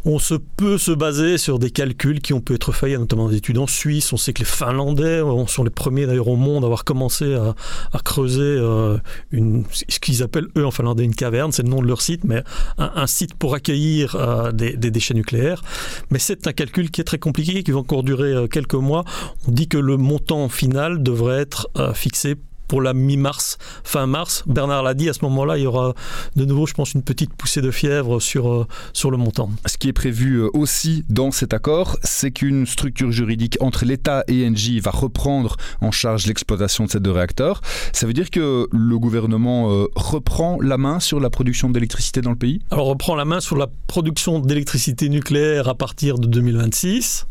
on 0.04 0.18
se 0.18 0.34
peut 0.34 0.78
se 0.78 0.90
baser 0.90 1.38
sur 1.38 1.60
des 1.60 1.70
calculs 1.70 2.20
qui 2.20 2.32
ont 2.32 2.40
pu 2.40 2.54
être 2.54 2.72
faits, 2.72 2.98
notamment 2.98 3.28
des 3.28 3.36
études 3.36 3.58
en 3.58 3.68
Suisse. 3.68 4.12
On 4.12 4.16
sait 4.16 4.32
que 4.32 4.40
les 4.40 4.44
Finlandais 4.44 5.20
sont 5.46 5.62
les 5.62 5.70
premiers 5.70 6.06
d'ailleurs 6.06 6.26
au 6.26 6.34
monde 6.34 6.64
à 6.64 6.66
avoir 6.66 6.82
commencé 6.82 7.36
à, 7.36 7.98
creuser 8.00 8.40
euh, 8.42 8.98
une, 9.30 9.62
ce 9.70 10.00
qu'ils 10.00 10.24
appellent 10.24 10.48
eux 10.58 10.66
en 10.66 10.72
finlandais 10.72 11.04
une 11.04 11.14
caverne, 11.14 11.52
c'est 11.52 11.62
le 11.62 11.68
nom 11.68 11.80
de 11.80 11.86
leur 11.86 12.02
site, 12.02 12.24
mais 12.24 12.42
un, 12.78 13.06
site 13.06 13.34
pour 13.34 13.54
accueillir 13.54 14.16
euh, 14.16 14.50
des, 14.50 14.74
déchets 14.76 15.14
nucléaires. 15.14 15.62
Mais 16.10 16.18
c'est 16.18 16.48
un 16.48 16.52
calcul 16.52 16.90
qui 16.90 17.00
est 17.00 17.04
très 17.04 17.18
compliqué, 17.18 17.62
qui 17.62 17.70
va 17.70 17.78
encore 17.78 18.02
durer 18.02 18.32
euh, 18.32 18.48
quelques 18.48 18.74
mois. 18.74 19.04
On 19.46 19.52
dit 19.52 19.68
que 19.68 19.78
le 19.78 19.98
montant 19.98 20.48
final 20.48 21.00
devrait 21.04 21.38
être 21.38 21.70
fixé 21.94 22.34
pour 22.68 22.82
la 22.82 22.94
mi-mars, 22.94 23.58
fin 23.84 24.06
mars. 24.06 24.44
Bernard 24.46 24.82
l'a 24.82 24.94
dit, 24.94 25.08
à 25.08 25.12
ce 25.12 25.24
moment-là, 25.24 25.58
il 25.58 25.64
y 25.64 25.66
aura 25.66 25.94
de 26.36 26.44
nouveau, 26.44 26.66
je 26.66 26.74
pense, 26.74 26.94
une 26.94 27.02
petite 27.02 27.34
poussée 27.34 27.60
de 27.60 27.70
fièvre 27.70 28.20
sur, 28.20 28.50
euh, 28.50 28.66
sur 28.92 29.10
le 29.10 29.16
montant. 29.16 29.50
Ce 29.66 29.76
qui 29.76 29.88
est 29.88 29.92
prévu 29.92 30.36
euh, 30.36 30.50
aussi 30.54 31.04
dans 31.08 31.30
cet 31.30 31.54
accord, 31.54 31.96
c'est 32.02 32.30
qu'une 32.30 32.66
structure 32.66 33.12
juridique 33.12 33.56
entre 33.60 33.84
l'État 33.84 34.24
et 34.28 34.46
Engie 34.46 34.80
va 34.80 34.90
reprendre 34.90 35.56
en 35.80 35.90
charge 35.90 36.26
l'exploitation 36.26 36.84
de 36.84 36.90
ces 36.90 37.00
deux 37.00 37.10
réacteurs. 37.10 37.60
Ça 37.92 38.06
veut 38.06 38.12
dire 38.12 38.30
que 38.30 38.68
le 38.70 38.98
gouvernement 38.98 39.70
euh, 39.70 39.86
reprend 39.94 40.58
la 40.60 40.78
main 40.78 41.00
sur 41.00 41.20
la 41.20 41.30
production 41.30 41.70
d'électricité 41.70 42.20
dans 42.20 42.30
le 42.30 42.36
pays? 42.36 42.60
Alors, 42.70 42.86
reprend 42.86 43.14
la 43.14 43.24
main 43.24 43.40
sur 43.40 43.56
la 43.56 43.68
production 43.86 44.38
d'électricité 44.38 45.08
nucléaire 45.08 45.68
à 45.68 45.74
partir 45.74 46.18
de 46.18 46.26
2026 46.26 47.26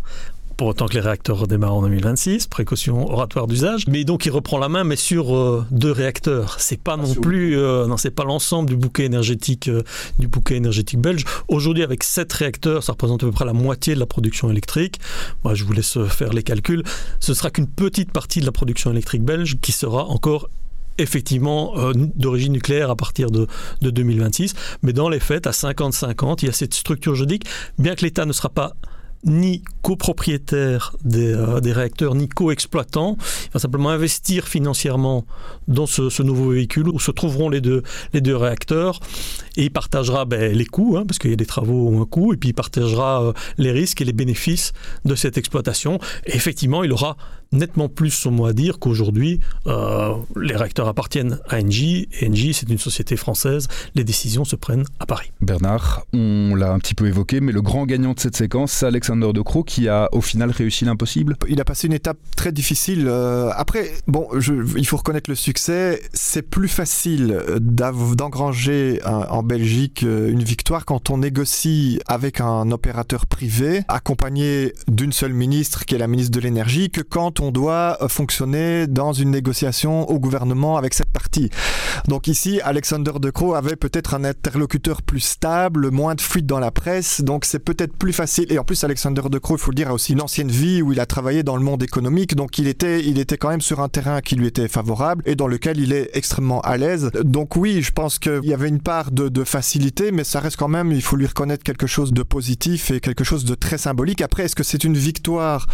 pour 0.62 0.68
autant 0.68 0.86
que 0.86 0.94
les 0.94 1.00
réacteurs 1.00 1.40
redémarrent 1.40 1.78
en 1.78 1.82
2026, 1.82 2.46
précaution 2.46 3.12
oratoire 3.12 3.48
d'usage. 3.48 3.88
Mais 3.88 4.04
donc 4.04 4.28
il 4.28 4.30
reprend 4.30 4.60
la 4.60 4.70
main, 4.70 4.84
mais 4.84 4.96
sur 4.96 5.36
euh, 5.36 5.66
deux 5.72 5.92
réacteurs. 5.92 6.58
C'est 6.60 6.80
pas 6.80 6.98
non 6.98 7.16
plus, 7.16 7.58
euh, 7.58 7.88
non, 7.88 7.98
c'est 7.98 8.12
pas 8.12 8.26
l'ensemble 8.26 8.70
du 8.70 8.76
bouquet 8.76 9.06
énergétique 9.06 9.70
euh, 9.70 9.82
du 10.20 10.28
bouquet 10.28 10.58
énergétique 10.58 11.00
belge. 11.00 11.26
Aujourd'hui, 11.48 11.82
avec 11.82 12.04
sept 12.04 12.32
réacteurs, 12.32 12.84
ça 12.84 12.92
représente 12.92 13.24
à 13.24 13.26
peu 13.26 13.32
près 13.32 13.46
la 13.46 13.54
moitié 13.54 13.96
de 13.96 14.00
la 14.00 14.06
production 14.06 14.52
électrique. 14.52 15.00
Moi, 15.44 15.56
je 15.56 15.64
vous 15.64 15.74
laisse 15.74 15.98
faire 16.10 16.32
les 16.32 16.44
calculs. 16.44 16.84
Ce 17.20 17.34
sera 17.34 17.50
qu'une 17.50 17.66
petite 17.66 18.12
partie 18.12 18.40
de 18.40 18.46
la 18.46 18.52
production 18.52 18.92
électrique 18.92 19.24
belge 19.24 19.58
qui 19.64 19.72
sera 19.72 20.06
encore 20.06 20.48
effectivement 21.00 21.74
d'origine 21.96 22.54
nucléaire 22.54 22.92
à 22.92 22.96
partir 22.96 23.32
de, 23.32 23.48
de, 23.82 23.90
2026. 23.90 24.54
Mais 24.84 24.94
dans 24.94 25.10
les 25.10 25.20
faits, 25.20 25.48
à 25.48 25.52
50-50, 25.52 26.44
il 26.44 26.46
y 26.46 26.50
a 26.50 26.54
cette 26.54 26.76
structure 26.76 27.16
juridique, 27.16 27.46
bien 27.80 27.96
que 27.96 28.06
l'État 28.06 28.28
ne 28.28 28.32
sera 28.34 28.50
pas 28.50 28.76
ni 29.24 29.64
copropriétaire 29.82 30.96
des, 31.04 31.34
euh, 31.34 31.60
réacteurs, 31.64 32.16
ni 32.16 32.28
co-exploitant. 32.28 33.18
Il 33.46 33.54
va 33.54 33.60
simplement 33.60 33.90
investir 33.90 34.48
financièrement 34.48 35.26
dans 35.68 35.86
ce, 35.86 36.22
nouveau 36.22 36.52
véhicule 36.52 36.90
où 36.90 37.00
se 37.00 37.12
trouveront 37.12 37.50
les 37.50 37.62
deux, 37.62 37.84
les 38.14 38.22
deux 38.22 38.36
réacteurs 38.36 39.00
et 39.58 39.66
il 39.66 39.72
partagera 39.72 40.26
ben, 40.26 40.56
les 40.56 40.66
coûts, 40.66 40.98
hein, 40.98 41.04
parce 41.06 41.20
qu'il 41.20 41.30
y 41.30 41.34
a 41.34 41.38
des 41.38 41.46
travaux 41.46 41.90
ont 41.90 42.02
un 42.02 42.06
coût, 42.06 42.34
et 42.34 42.38
puis 42.38 42.50
il 42.50 42.54
partagera 42.54 43.24
euh, 43.24 43.34
les 43.58 43.72
risques 43.72 44.02
et 44.02 44.06
les 44.06 44.14
bénéfices 44.14 44.74
de 45.06 45.16
cette 45.16 45.38
exploitation. 45.38 46.00
Et 46.26 46.36
effectivement, 46.36 46.84
il 46.84 46.92
aura 46.94 47.18
nettement 47.52 47.90
plus 47.90 48.12
son 48.12 48.32
mot 48.32 48.46
à 48.46 48.54
dire 48.54 48.80
qu'aujourd'hui, 48.80 49.40
euh, 49.68 50.14
les 50.40 50.56
réacteurs 50.56 50.88
appartiennent 50.88 51.40
à 51.50 51.58
Engie, 51.58 52.08
et 52.20 52.30
Engie, 52.30 52.54
c'est 52.54 52.70
une 52.70 52.78
société 52.78 53.18
française, 53.18 53.68
les 53.96 54.06
décisions 54.06 54.46
se 54.46 54.56
prennent 54.56 54.86
à 55.00 55.06
Paris. 55.06 55.32
Bernard, 55.42 56.06
on 56.14 56.56
l'a 56.56 56.72
un 56.72 56.80
petit 56.80 56.96
peu 56.96 57.08
évoqué, 57.08 57.42
mais 57.42 57.52
le 57.52 57.62
grand 57.62 57.86
gagnant 57.86 58.14
de 58.14 58.20
cette 58.20 58.38
séquence, 58.38 58.72
c'est 58.72 58.86
Alexander 59.12 59.34
De 59.34 59.42
Croo, 59.42 59.64
qui 59.64 59.90
a 59.90 60.10
au 60.14 60.22
final 60.22 60.52
réussi 60.52 60.86
l'impossible. 60.86 61.36
Il 61.50 61.60
a 61.60 61.66
passé 61.66 61.88
une 61.88 61.94
étape 61.94 62.18
très 62.36 62.52
difficile. 62.52 63.06
Euh, 63.08 63.52
après, 63.56 63.92
bon, 64.08 64.28
il 64.78 64.88
faut 64.88 64.98
reconnaître 64.98 65.30
le 65.30 65.36
succès, 65.36 66.02
c'est 66.14 66.42
plus 66.42 66.68
facile 66.68 67.42
d'engranger 67.60 69.02
en 69.06 69.44
Belgique 69.44 70.04
une 70.04 70.44
victoire 70.44 70.86
quand 70.86 71.10
on 71.10 71.18
négocie 71.18 72.00
avec 72.08 72.40
un 72.42 72.72
opérateur 72.72 73.26
privé, 73.26 73.84
accompagné 73.88 74.74
d'une 74.88 75.12
seule 75.12 75.34
ministre, 75.34 75.86
qui 75.86 75.96
est 75.96 75.98
la 75.98 76.08
ministre 76.08 76.32
de 76.32 76.40
l'énergie, 76.40 76.90
que 76.90 77.02
quand 77.02 77.40
on 77.40 77.52
doit 77.52 77.98
euh, 78.02 78.08
fonctionner 78.08 78.88
dans 78.88 79.14
une 79.14 79.32
négociation 79.32 80.10
au 80.10 80.20
gouvernement 80.20 80.78
avec 80.78 80.94
cette 80.94 81.10
partie. 81.10 81.50
Donc 82.08 82.28
ici, 82.28 82.62
Alexander 82.64 83.14
De 83.20 83.30
Croo 83.30 83.56
avait 83.56 83.76
peut-être 83.76 84.14
un 84.14 84.24
interlocuteur 84.24 85.02
plus 85.02 85.20
stable, 85.20 85.92
moins 85.92 86.16
de 86.16 86.22
fuites 86.22 86.46
dans 86.46 86.60
la 86.60 86.72
presse, 86.72 87.22
donc 87.22 87.46
c'est 87.46 87.60
peut-être 87.60 87.96
plus 87.96 88.14
facile. 88.14 88.52
Et 88.52 88.58
en 88.58 88.64
plus, 88.64 88.84
Alexander 88.84 89.01
De 89.10 89.40
Croo, 89.40 89.56
il 89.56 89.60
faut 89.60 89.72
le 89.72 89.76
dire, 89.76 89.90
a 89.90 89.94
aussi 89.94 90.14
une 90.14 90.22
ancienne 90.22 90.52
vie 90.52 90.84
où 90.84 90.92
il 90.92 91.00
a 91.00 91.08
travaillé 91.08 91.42
dans 91.42 91.58
le 91.58 91.64
monde 91.64 91.82
économique, 91.82 92.36
donc 92.36 92.60
il 92.60 92.68
était, 92.68 93.04
il 93.04 93.18
était 93.18 93.36
quand 93.36 93.50
même 93.50 93.62
sur 93.62 93.80
un 93.80 93.90
terrain 93.90 94.22
qui 94.22 94.36
lui 94.36 94.46
était 94.46 94.68
favorable 94.68 95.24
et 95.26 95.34
dans 95.34 95.48
lequel 95.48 95.80
il 95.80 95.92
est 95.92 96.12
extrêmement 96.14 96.62
à 96.62 96.78
l'aise. 96.78 97.10
Donc 97.24 97.56
oui, 97.56 97.82
je 97.82 97.92
pense 97.92 98.20
qu'il 98.20 98.44
y 98.44 98.54
avait 98.54 98.70
une 98.70 98.80
part 98.80 99.12
de, 99.12 99.44
facilité, 99.44 100.12
mais 100.12 100.24
ça 100.24 100.40
reste 100.40 100.56
quand 100.56 100.68
même, 100.68 100.92
il 100.92 101.02
faut 101.02 101.16
lui 101.16 101.26
reconnaître 101.26 101.64
quelque 101.64 101.88
chose 101.88 102.14
de 102.14 102.22
positif 102.22 102.92
et 102.92 103.00
quelque 103.00 103.24
chose 103.24 103.44
de 103.44 103.56
très 103.56 103.80
symbolique. 103.80 104.22
Après, 104.22 104.44
est-ce 104.44 104.56
que 104.56 104.64
c'est 104.64 104.84
une 104.84 104.96
victoire 104.96 105.68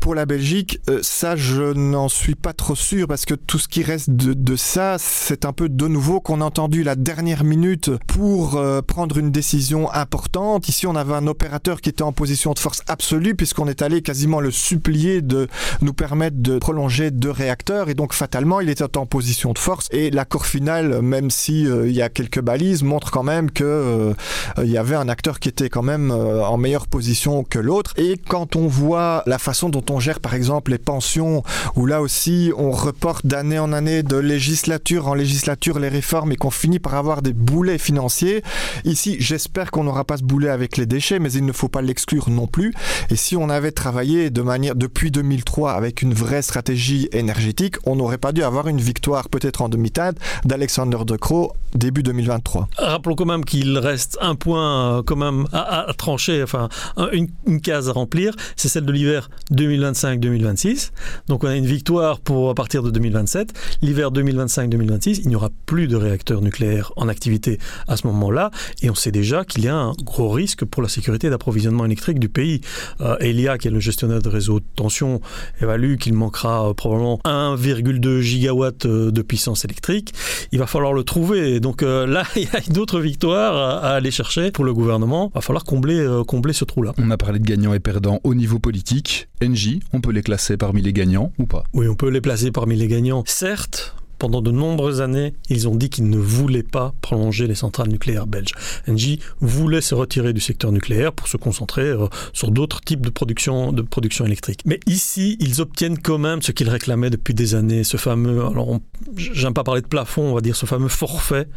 pour 0.00 0.16
la 0.16 0.26
Belgique? 0.26 0.80
Euh, 0.90 0.98
ça, 1.02 1.36
je 1.36 1.72
n'en 1.72 2.08
suis 2.08 2.34
pas 2.34 2.52
trop 2.52 2.74
sûr 2.74 3.06
parce 3.06 3.26
que 3.26 3.34
tout 3.34 3.58
ce 3.58 3.68
qui 3.68 3.84
reste 3.84 4.10
de, 4.10 4.32
de 4.32 4.56
ça, 4.56 4.96
c'est 4.98 5.44
un 5.44 5.52
peu 5.52 5.68
de 5.68 5.86
nouveau 5.86 6.20
qu'on 6.20 6.40
a 6.40 6.44
entendu 6.44 6.82
la 6.82 6.96
dernière 6.96 7.44
minute 7.44 7.90
pour 8.08 8.56
euh, 8.56 8.82
prendre 8.82 9.18
une 9.18 9.30
décision 9.30 9.92
importante. 9.92 10.68
Ici, 10.68 10.88
on 10.88 10.96
avait 10.96 11.14
un 11.14 11.28
opérateur 11.28 11.80
qui 11.80 11.90
était 11.90 12.02
en 12.02 12.12
position 12.12 12.52
de 12.54 12.58
force 12.58 12.71
absolue 12.88 13.34
puisqu'on 13.34 13.68
est 13.68 13.82
allé 13.82 14.02
quasiment 14.02 14.40
le 14.40 14.50
supplier 14.50 15.22
de 15.22 15.48
nous 15.80 15.92
permettre 15.92 16.36
de 16.38 16.58
prolonger 16.58 17.10
deux 17.10 17.30
réacteurs 17.30 17.88
et 17.88 17.94
donc 17.94 18.12
fatalement, 18.12 18.60
il 18.60 18.70
était 18.70 18.96
en 18.96 19.06
position 19.06 19.52
de 19.52 19.58
force 19.58 19.88
et 19.90 20.10
l'accord 20.10 20.46
final, 20.46 21.02
même 21.02 21.30
si 21.30 21.66
euh, 21.66 21.88
il 21.88 21.94
y 21.94 22.02
a 22.02 22.08
quelques 22.08 22.40
balises, 22.40 22.82
montre 22.82 23.10
quand 23.10 23.22
même 23.22 23.50
que 23.50 23.64
euh, 23.64 24.14
il 24.62 24.70
y 24.70 24.78
avait 24.78 24.94
un 24.94 25.08
acteur 25.08 25.40
qui 25.40 25.48
était 25.48 25.68
quand 25.68 25.82
même 25.82 26.10
euh, 26.10 26.44
en 26.44 26.56
meilleure 26.56 26.86
position 26.86 27.44
que 27.44 27.58
l'autre. 27.58 27.92
Et 27.96 28.16
quand 28.16 28.56
on 28.56 28.66
voit 28.66 29.22
la 29.26 29.38
façon 29.38 29.68
dont 29.68 29.84
on 29.90 30.00
gère 30.00 30.20
par 30.20 30.34
exemple 30.34 30.70
les 30.70 30.78
pensions, 30.78 31.42
où 31.76 31.86
là 31.86 32.00
aussi 32.00 32.52
on 32.56 32.70
reporte 32.70 33.26
d'année 33.26 33.58
en 33.58 33.72
année 33.72 34.02
de 34.02 34.16
législature 34.16 35.08
en 35.08 35.14
législature 35.14 35.78
les 35.78 35.88
réformes 35.88 36.32
et 36.32 36.36
qu'on 36.36 36.50
finit 36.50 36.78
par 36.78 36.94
avoir 36.94 37.22
des 37.22 37.32
boulets 37.32 37.78
financiers, 37.78 38.42
ici 38.84 39.16
j'espère 39.18 39.70
qu'on 39.70 39.84
n'aura 39.84 40.04
pas 40.04 40.16
ce 40.16 40.24
boulet 40.24 40.48
avec 40.48 40.76
les 40.76 40.86
déchets, 40.86 41.18
mais 41.18 41.32
il 41.32 41.44
ne 41.44 41.52
faut 41.52 41.68
pas 41.68 41.82
l'exclure 41.82 42.30
non 42.30 42.46
plus. 42.46 42.61
Et 43.10 43.16
si 43.16 43.36
on 43.36 43.48
avait 43.48 43.72
travaillé 43.72 44.30
de 44.30 44.42
manière 44.42 44.74
depuis 44.74 45.10
2003 45.10 45.72
avec 45.72 46.02
une 46.02 46.14
vraie 46.14 46.42
stratégie 46.42 47.08
énergétique, 47.12 47.76
on 47.84 47.96
n'aurait 47.96 48.18
pas 48.18 48.32
dû 48.32 48.42
avoir 48.42 48.68
une 48.68 48.80
victoire 48.80 49.28
peut-être 49.28 49.62
en 49.62 49.68
demi-teinte 49.68 50.16
d'Alexander 50.44 50.98
De 51.06 51.16
Croo 51.16 51.52
début 51.74 52.02
2023. 52.02 52.68
Rappelons 52.78 53.14
quand 53.14 53.24
même 53.26 53.44
qu'il 53.44 53.76
reste 53.78 54.18
un 54.20 54.34
point 54.34 54.98
euh, 54.98 55.02
quand 55.02 55.16
même 55.16 55.46
à, 55.52 55.86
trancher, 55.96 56.42
enfin 56.42 56.68
une, 57.12 57.60
case 57.60 57.88
à 57.88 57.92
remplir, 57.92 58.34
c'est 58.56 58.68
celle 58.68 58.84
de 58.84 58.92
l'hiver 58.92 59.30
2025-2026. 59.52 60.90
Donc 61.28 61.44
on 61.44 61.48
a 61.48 61.56
une 61.56 61.66
victoire 61.66 62.20
pour 62.20 62.50
à 62.50 62.54
partir 62.54 62.82
de 62.82 62.90
2027. 62.90 63.52
L'hiver 63.82 64.10
2025-2026, 64.10 65.20
il 65.22 65.28
n'y 65.28 65.36
aura 65.36 65.50
plus 65.66 65.86
de 65.86 65.96
réacteurs 65.96 66.40
nucléaires 66.40 66.92
en 66.96 67.08
activité 67.08 67.58
à 67.88 67.96
ce 67.96 68.06
moment-là, 68.08 68.50
et 68.82 68.90
on 68.90 68.94
sait 68.94 69.12
déjà 69.12 69.44
qu'il 69.44 69.64
y 69.64 69.68
a 69.68 69.76
un 69.76 69.92
gros 70.02 70.30
risque 70.30 70.64
pour 70.64 70.82
la 70.82 70.88
sécurité 70.88 71.30
d'approvisionnement 71.30 71.84
électrique 71.84 72.18
du 72.18 72.28
pays. 72.28 72.60
Euh, 73.00 73.16
Elia, 73.20 73.58
qui 73.58 73.68
est 73.68 73.70
le 73.70 73.80
gestionnaire 73.80 74.20
de 74.20 74.28
réseau 74.28 74.60
de 74.60 74.64
tension, 74.76 75.20
évalue 75.60 75.96
qu'il 75.96 76.14
manquera 76.14 76.68
euh, 76.68 76.74
probablement 76.74 77.20
1,2 77.24 78.20
gigawatts 78.20 78.86
de 78.86 79.22
puissance 79.22 79.64
électrique. 79.64 80.12
Il 80.52 80.58
va 80.58 80.66
falloir 80.66 80.92
le 80.92 81.04
trouver. 81.04 81.60
Donc 81.62 81.82
euh, 81.82 82.06
là, 82.06 82.24
il 82.36 82.42
y 82.42 82.56
a 82.56 82.60
d'autres 82.72 83.00
victoires 83.00 83.56
à, 83.56 83.78
à, 83.78 83.94
aller 83.94 84.10
chercher 84.10 84.50
pour 84.50 84.64
le 84.64 84.74
gouvernement. 84.74 85.30
Il 85.32 85.36
va 85.36 85.40
falloir 85.40 85.64
combler, 85.64 85.98
euh, 85.98 86.24
combler 86.24 86.52
ce 86.52 86.64
trou-là. 86.64 86.92
On 86.98 87.10
a 87.10 87.16
parlé 87.16 87.38
de 87.38 87.44
gagnants 87.44 87.72
et 87.72 87.80
perdants 87.80 88.20
au 88.24 88.34
niveau 88.34 88.58
politique. 88.58 89.28
NJ, 89.40 89.78
on 89.92 90.00
peut 90.00 90.10
les 90.10 90.22
classer 90.22 90.56
parmi 90.56 90.82
les 90.82 90.92
gagnants 90.92 91.32
ou 91.38 91.46
pas? 91.46 91.64
Oui, 91.72 91.86
on 91.88 91.94
peut 91.94 92.10
les 92.10 92.20
placer 92.20 92.50
parmi 92.50 92.76
les 92.76 92.88
gagnants. 92.88 93.22
Certes, 93.26 93.94
pendant 94.22 94.40
de 94.40 94.52
nombreuses 94.52 95.00
années, 95.00 95.34
ils 95.48 95.66
ont 95.66 95.74
dit 95.74 95.90
qu'ils 95.90 96.08
ne 96.08 96.16
voulaient 96.16 96.62
pas 96.62 96.94
prolonger 97.00 97.48
les 97.48 97.56
centrales 97.56 97.88
nucléaires 97.88 98.28
belges. 98.28 98.52
Engie 98.88 99.18
voulait 99.40 99.80
se 99.80 99.96
retirer 99.96 100.32
du 100.32 100.40
secteur 100.40 100.70
nucléaire 100.70 101.12
pour 101.12 101.26
se 101.26 101.36
concentrer 101.36 101.86
euh, 101.86 102.06
sur 102.32 102.52
d'autres 102.52 102.80
types 102.80 103.00
de 103.00 103.10
production, 103.10 103.72
de 103.72 103.82
production 103.82 104.24
électrique. 104.24 104.60
Mais 104.64 104.78
ici, 104.86 105.36
ils 105.40 105.60
obtiennent 105.60 105.98
quand 105.98 106.18
même 106.18 106.40
ce 106.40 106.52
qu'ils 106.52 106.68
réclamaient 106.68 107.10
depuis 107.10 107.34
des 107.34 107.56
années, 107.56 107.82
ce 107.82 107.96
fameux, 107.96 108.46
alors 108.46 108.78
j'aime 109.16 109.54
pas 109.54 109.64
parler 109.64 109.80
de 109.80 109.88
plafond, 109.88 110.22
on 110.22 110.34
va 110.34 110.40
dire 110.40 110.54
ce 110.54 110.66
fameux 110.66 110.86
forfait. 110.86 111.48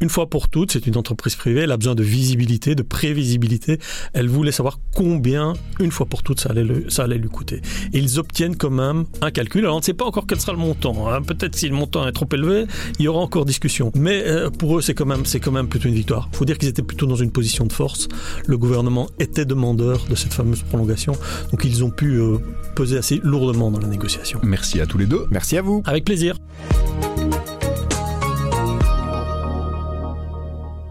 Une 0.00 0.08
fois 0.08 0.30
pour 0.30 0.48
toutes, 0.48 0.70
c'est 0.70 0.86
une 0.86 0.96
entreprise 0.96 1.34
privée, 1.34 1.62
elle 1.62 1.72
a 1.72 1.76
besoin 1.76 1.96
de 1.96 2.04
visibilité, 2.04 2.76
de 2.76 2.82
prévisibilité. 2.82 3.80
Elle 4.12 4.28
voulait 4.28 4.52
savoir 4.52 4.78
combien, 4.94 5.54
une 5.80 5.90
fois 5.90 6.06
pour 6.06 6.22
toutes, 6.22 6.38
ça 6.38 6.50
allait, 6.50 6.84
ça 6.88 7.04
allait 7.04 7.18
lui 7.18 7.28
coûter. 7.28 7.60
Ils 7.92 8.20
obtiennent 8.20 8.56
quand 8.56 8.70
même 8.70 9.04
un 9.20 9.32
calcul. 9.32 9.64
Alors 9.64 9.76
on 9.76 9.78
ne 9.80 9.84
sait 9.84 9.94
pas 9.94 10.04
encore 10.04 10.26
quel 10.28 10.40
sera 10.40 10.52
le 10.52 10.58
montant. 10.58 11.08
Hein. 11.08 11.22
Peut-être 11.22 11.56
si 11.56 11.68
le 11.68 11.74
montant 11.74 12.03
est 12.06 12.12
trop 12.12 12.28
élevé, 12.32 12.66
il 12.98 13.04
y 13.04 13.08
aura 13.08 13.20
encore 13.20 13.44
discussion. 13.44 13.90
Mais 13.94 14.22
euh, 14.26 14.50
pour 14.50 14.78
eux, 14.78 14.82
c'est 14.82 14.94
quand 14.94 15.06
même, 15.06 15.24
c'est 15.24 15.40
quand 15.40 15.52
même 15.52 15.68
plutôt 15.68 15.88
une 15.88 15.94
victoire. 15.94 16.28
Il 16.32 16.36
faut 16.36 16.44
dire 16.44 16.58
qu'ils 16.58 16.68
étaient 16.68 16.82
plutôt 16.82 17.06
dans 17.06 17.16
une 17.16 17.30
position 17.30 17.66
de 17.66 17.72
force. 17.72 18.08
Le 18.46 18.58
gouvernement 18.58 19.08
était 19.18 19.44
demandeur 19.44 20.04
de 20.08 20.14
cette 20.14 20.34
fameuse 20.34 20.62
prolongation, 20.62 21.12
donc 21.50 21.64
ils 21.64 21.84
ont 21.84 21.90
pu 21.90 22.20
euh, 22.20 22.38
peser 22.74 22.98
assez 22.98 23.20
lourdement 23.22 23.70
dans 23.70 23.80
la 23.80 23.88
négociation. 23.88 24.40
Merci 24.42 24.80
à 24.80 24.86
tous 24.86 24.98
les 24.98 25.06
deux. 25.06 25.26
Merci 25.30 25.56
à 25.56 25.62
vous. 25.62 25.82
Avec 25.86 26.04
plaisir. 26.04 26.36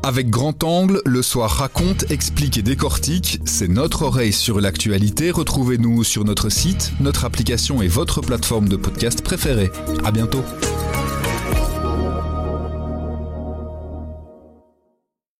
Avec 0.05 0.29
grand 0.29 0.65
angle, 0.65 1.01
le 1.05 1.21
soir 1.21 1.49
raconte, 1.49 2.11
explique 2.11 2.57
et 2.57 2.61
décortique. 2.61 3.39
C'est 3.45 3.69
notre 3.69 4.01
oreille 4.01 4.33
sur 4.33 4.59
l'actualité. 4.59 5.31
Retrouvez-nous 5.31 6.03
sur 6.03 6.25
notre 6.25 6.49
site, 6.49 6.91
notre 6.99 7.23
application 7.23 7.81
et 7.81 7.87
votre 7.87 8.19
plateforme 8.19 8.67
de 8.67 8.75
podcast 8.75 9.21
préférée. 9.21 9.71
À 10.03 10.11
bientôt. 10.11 10.43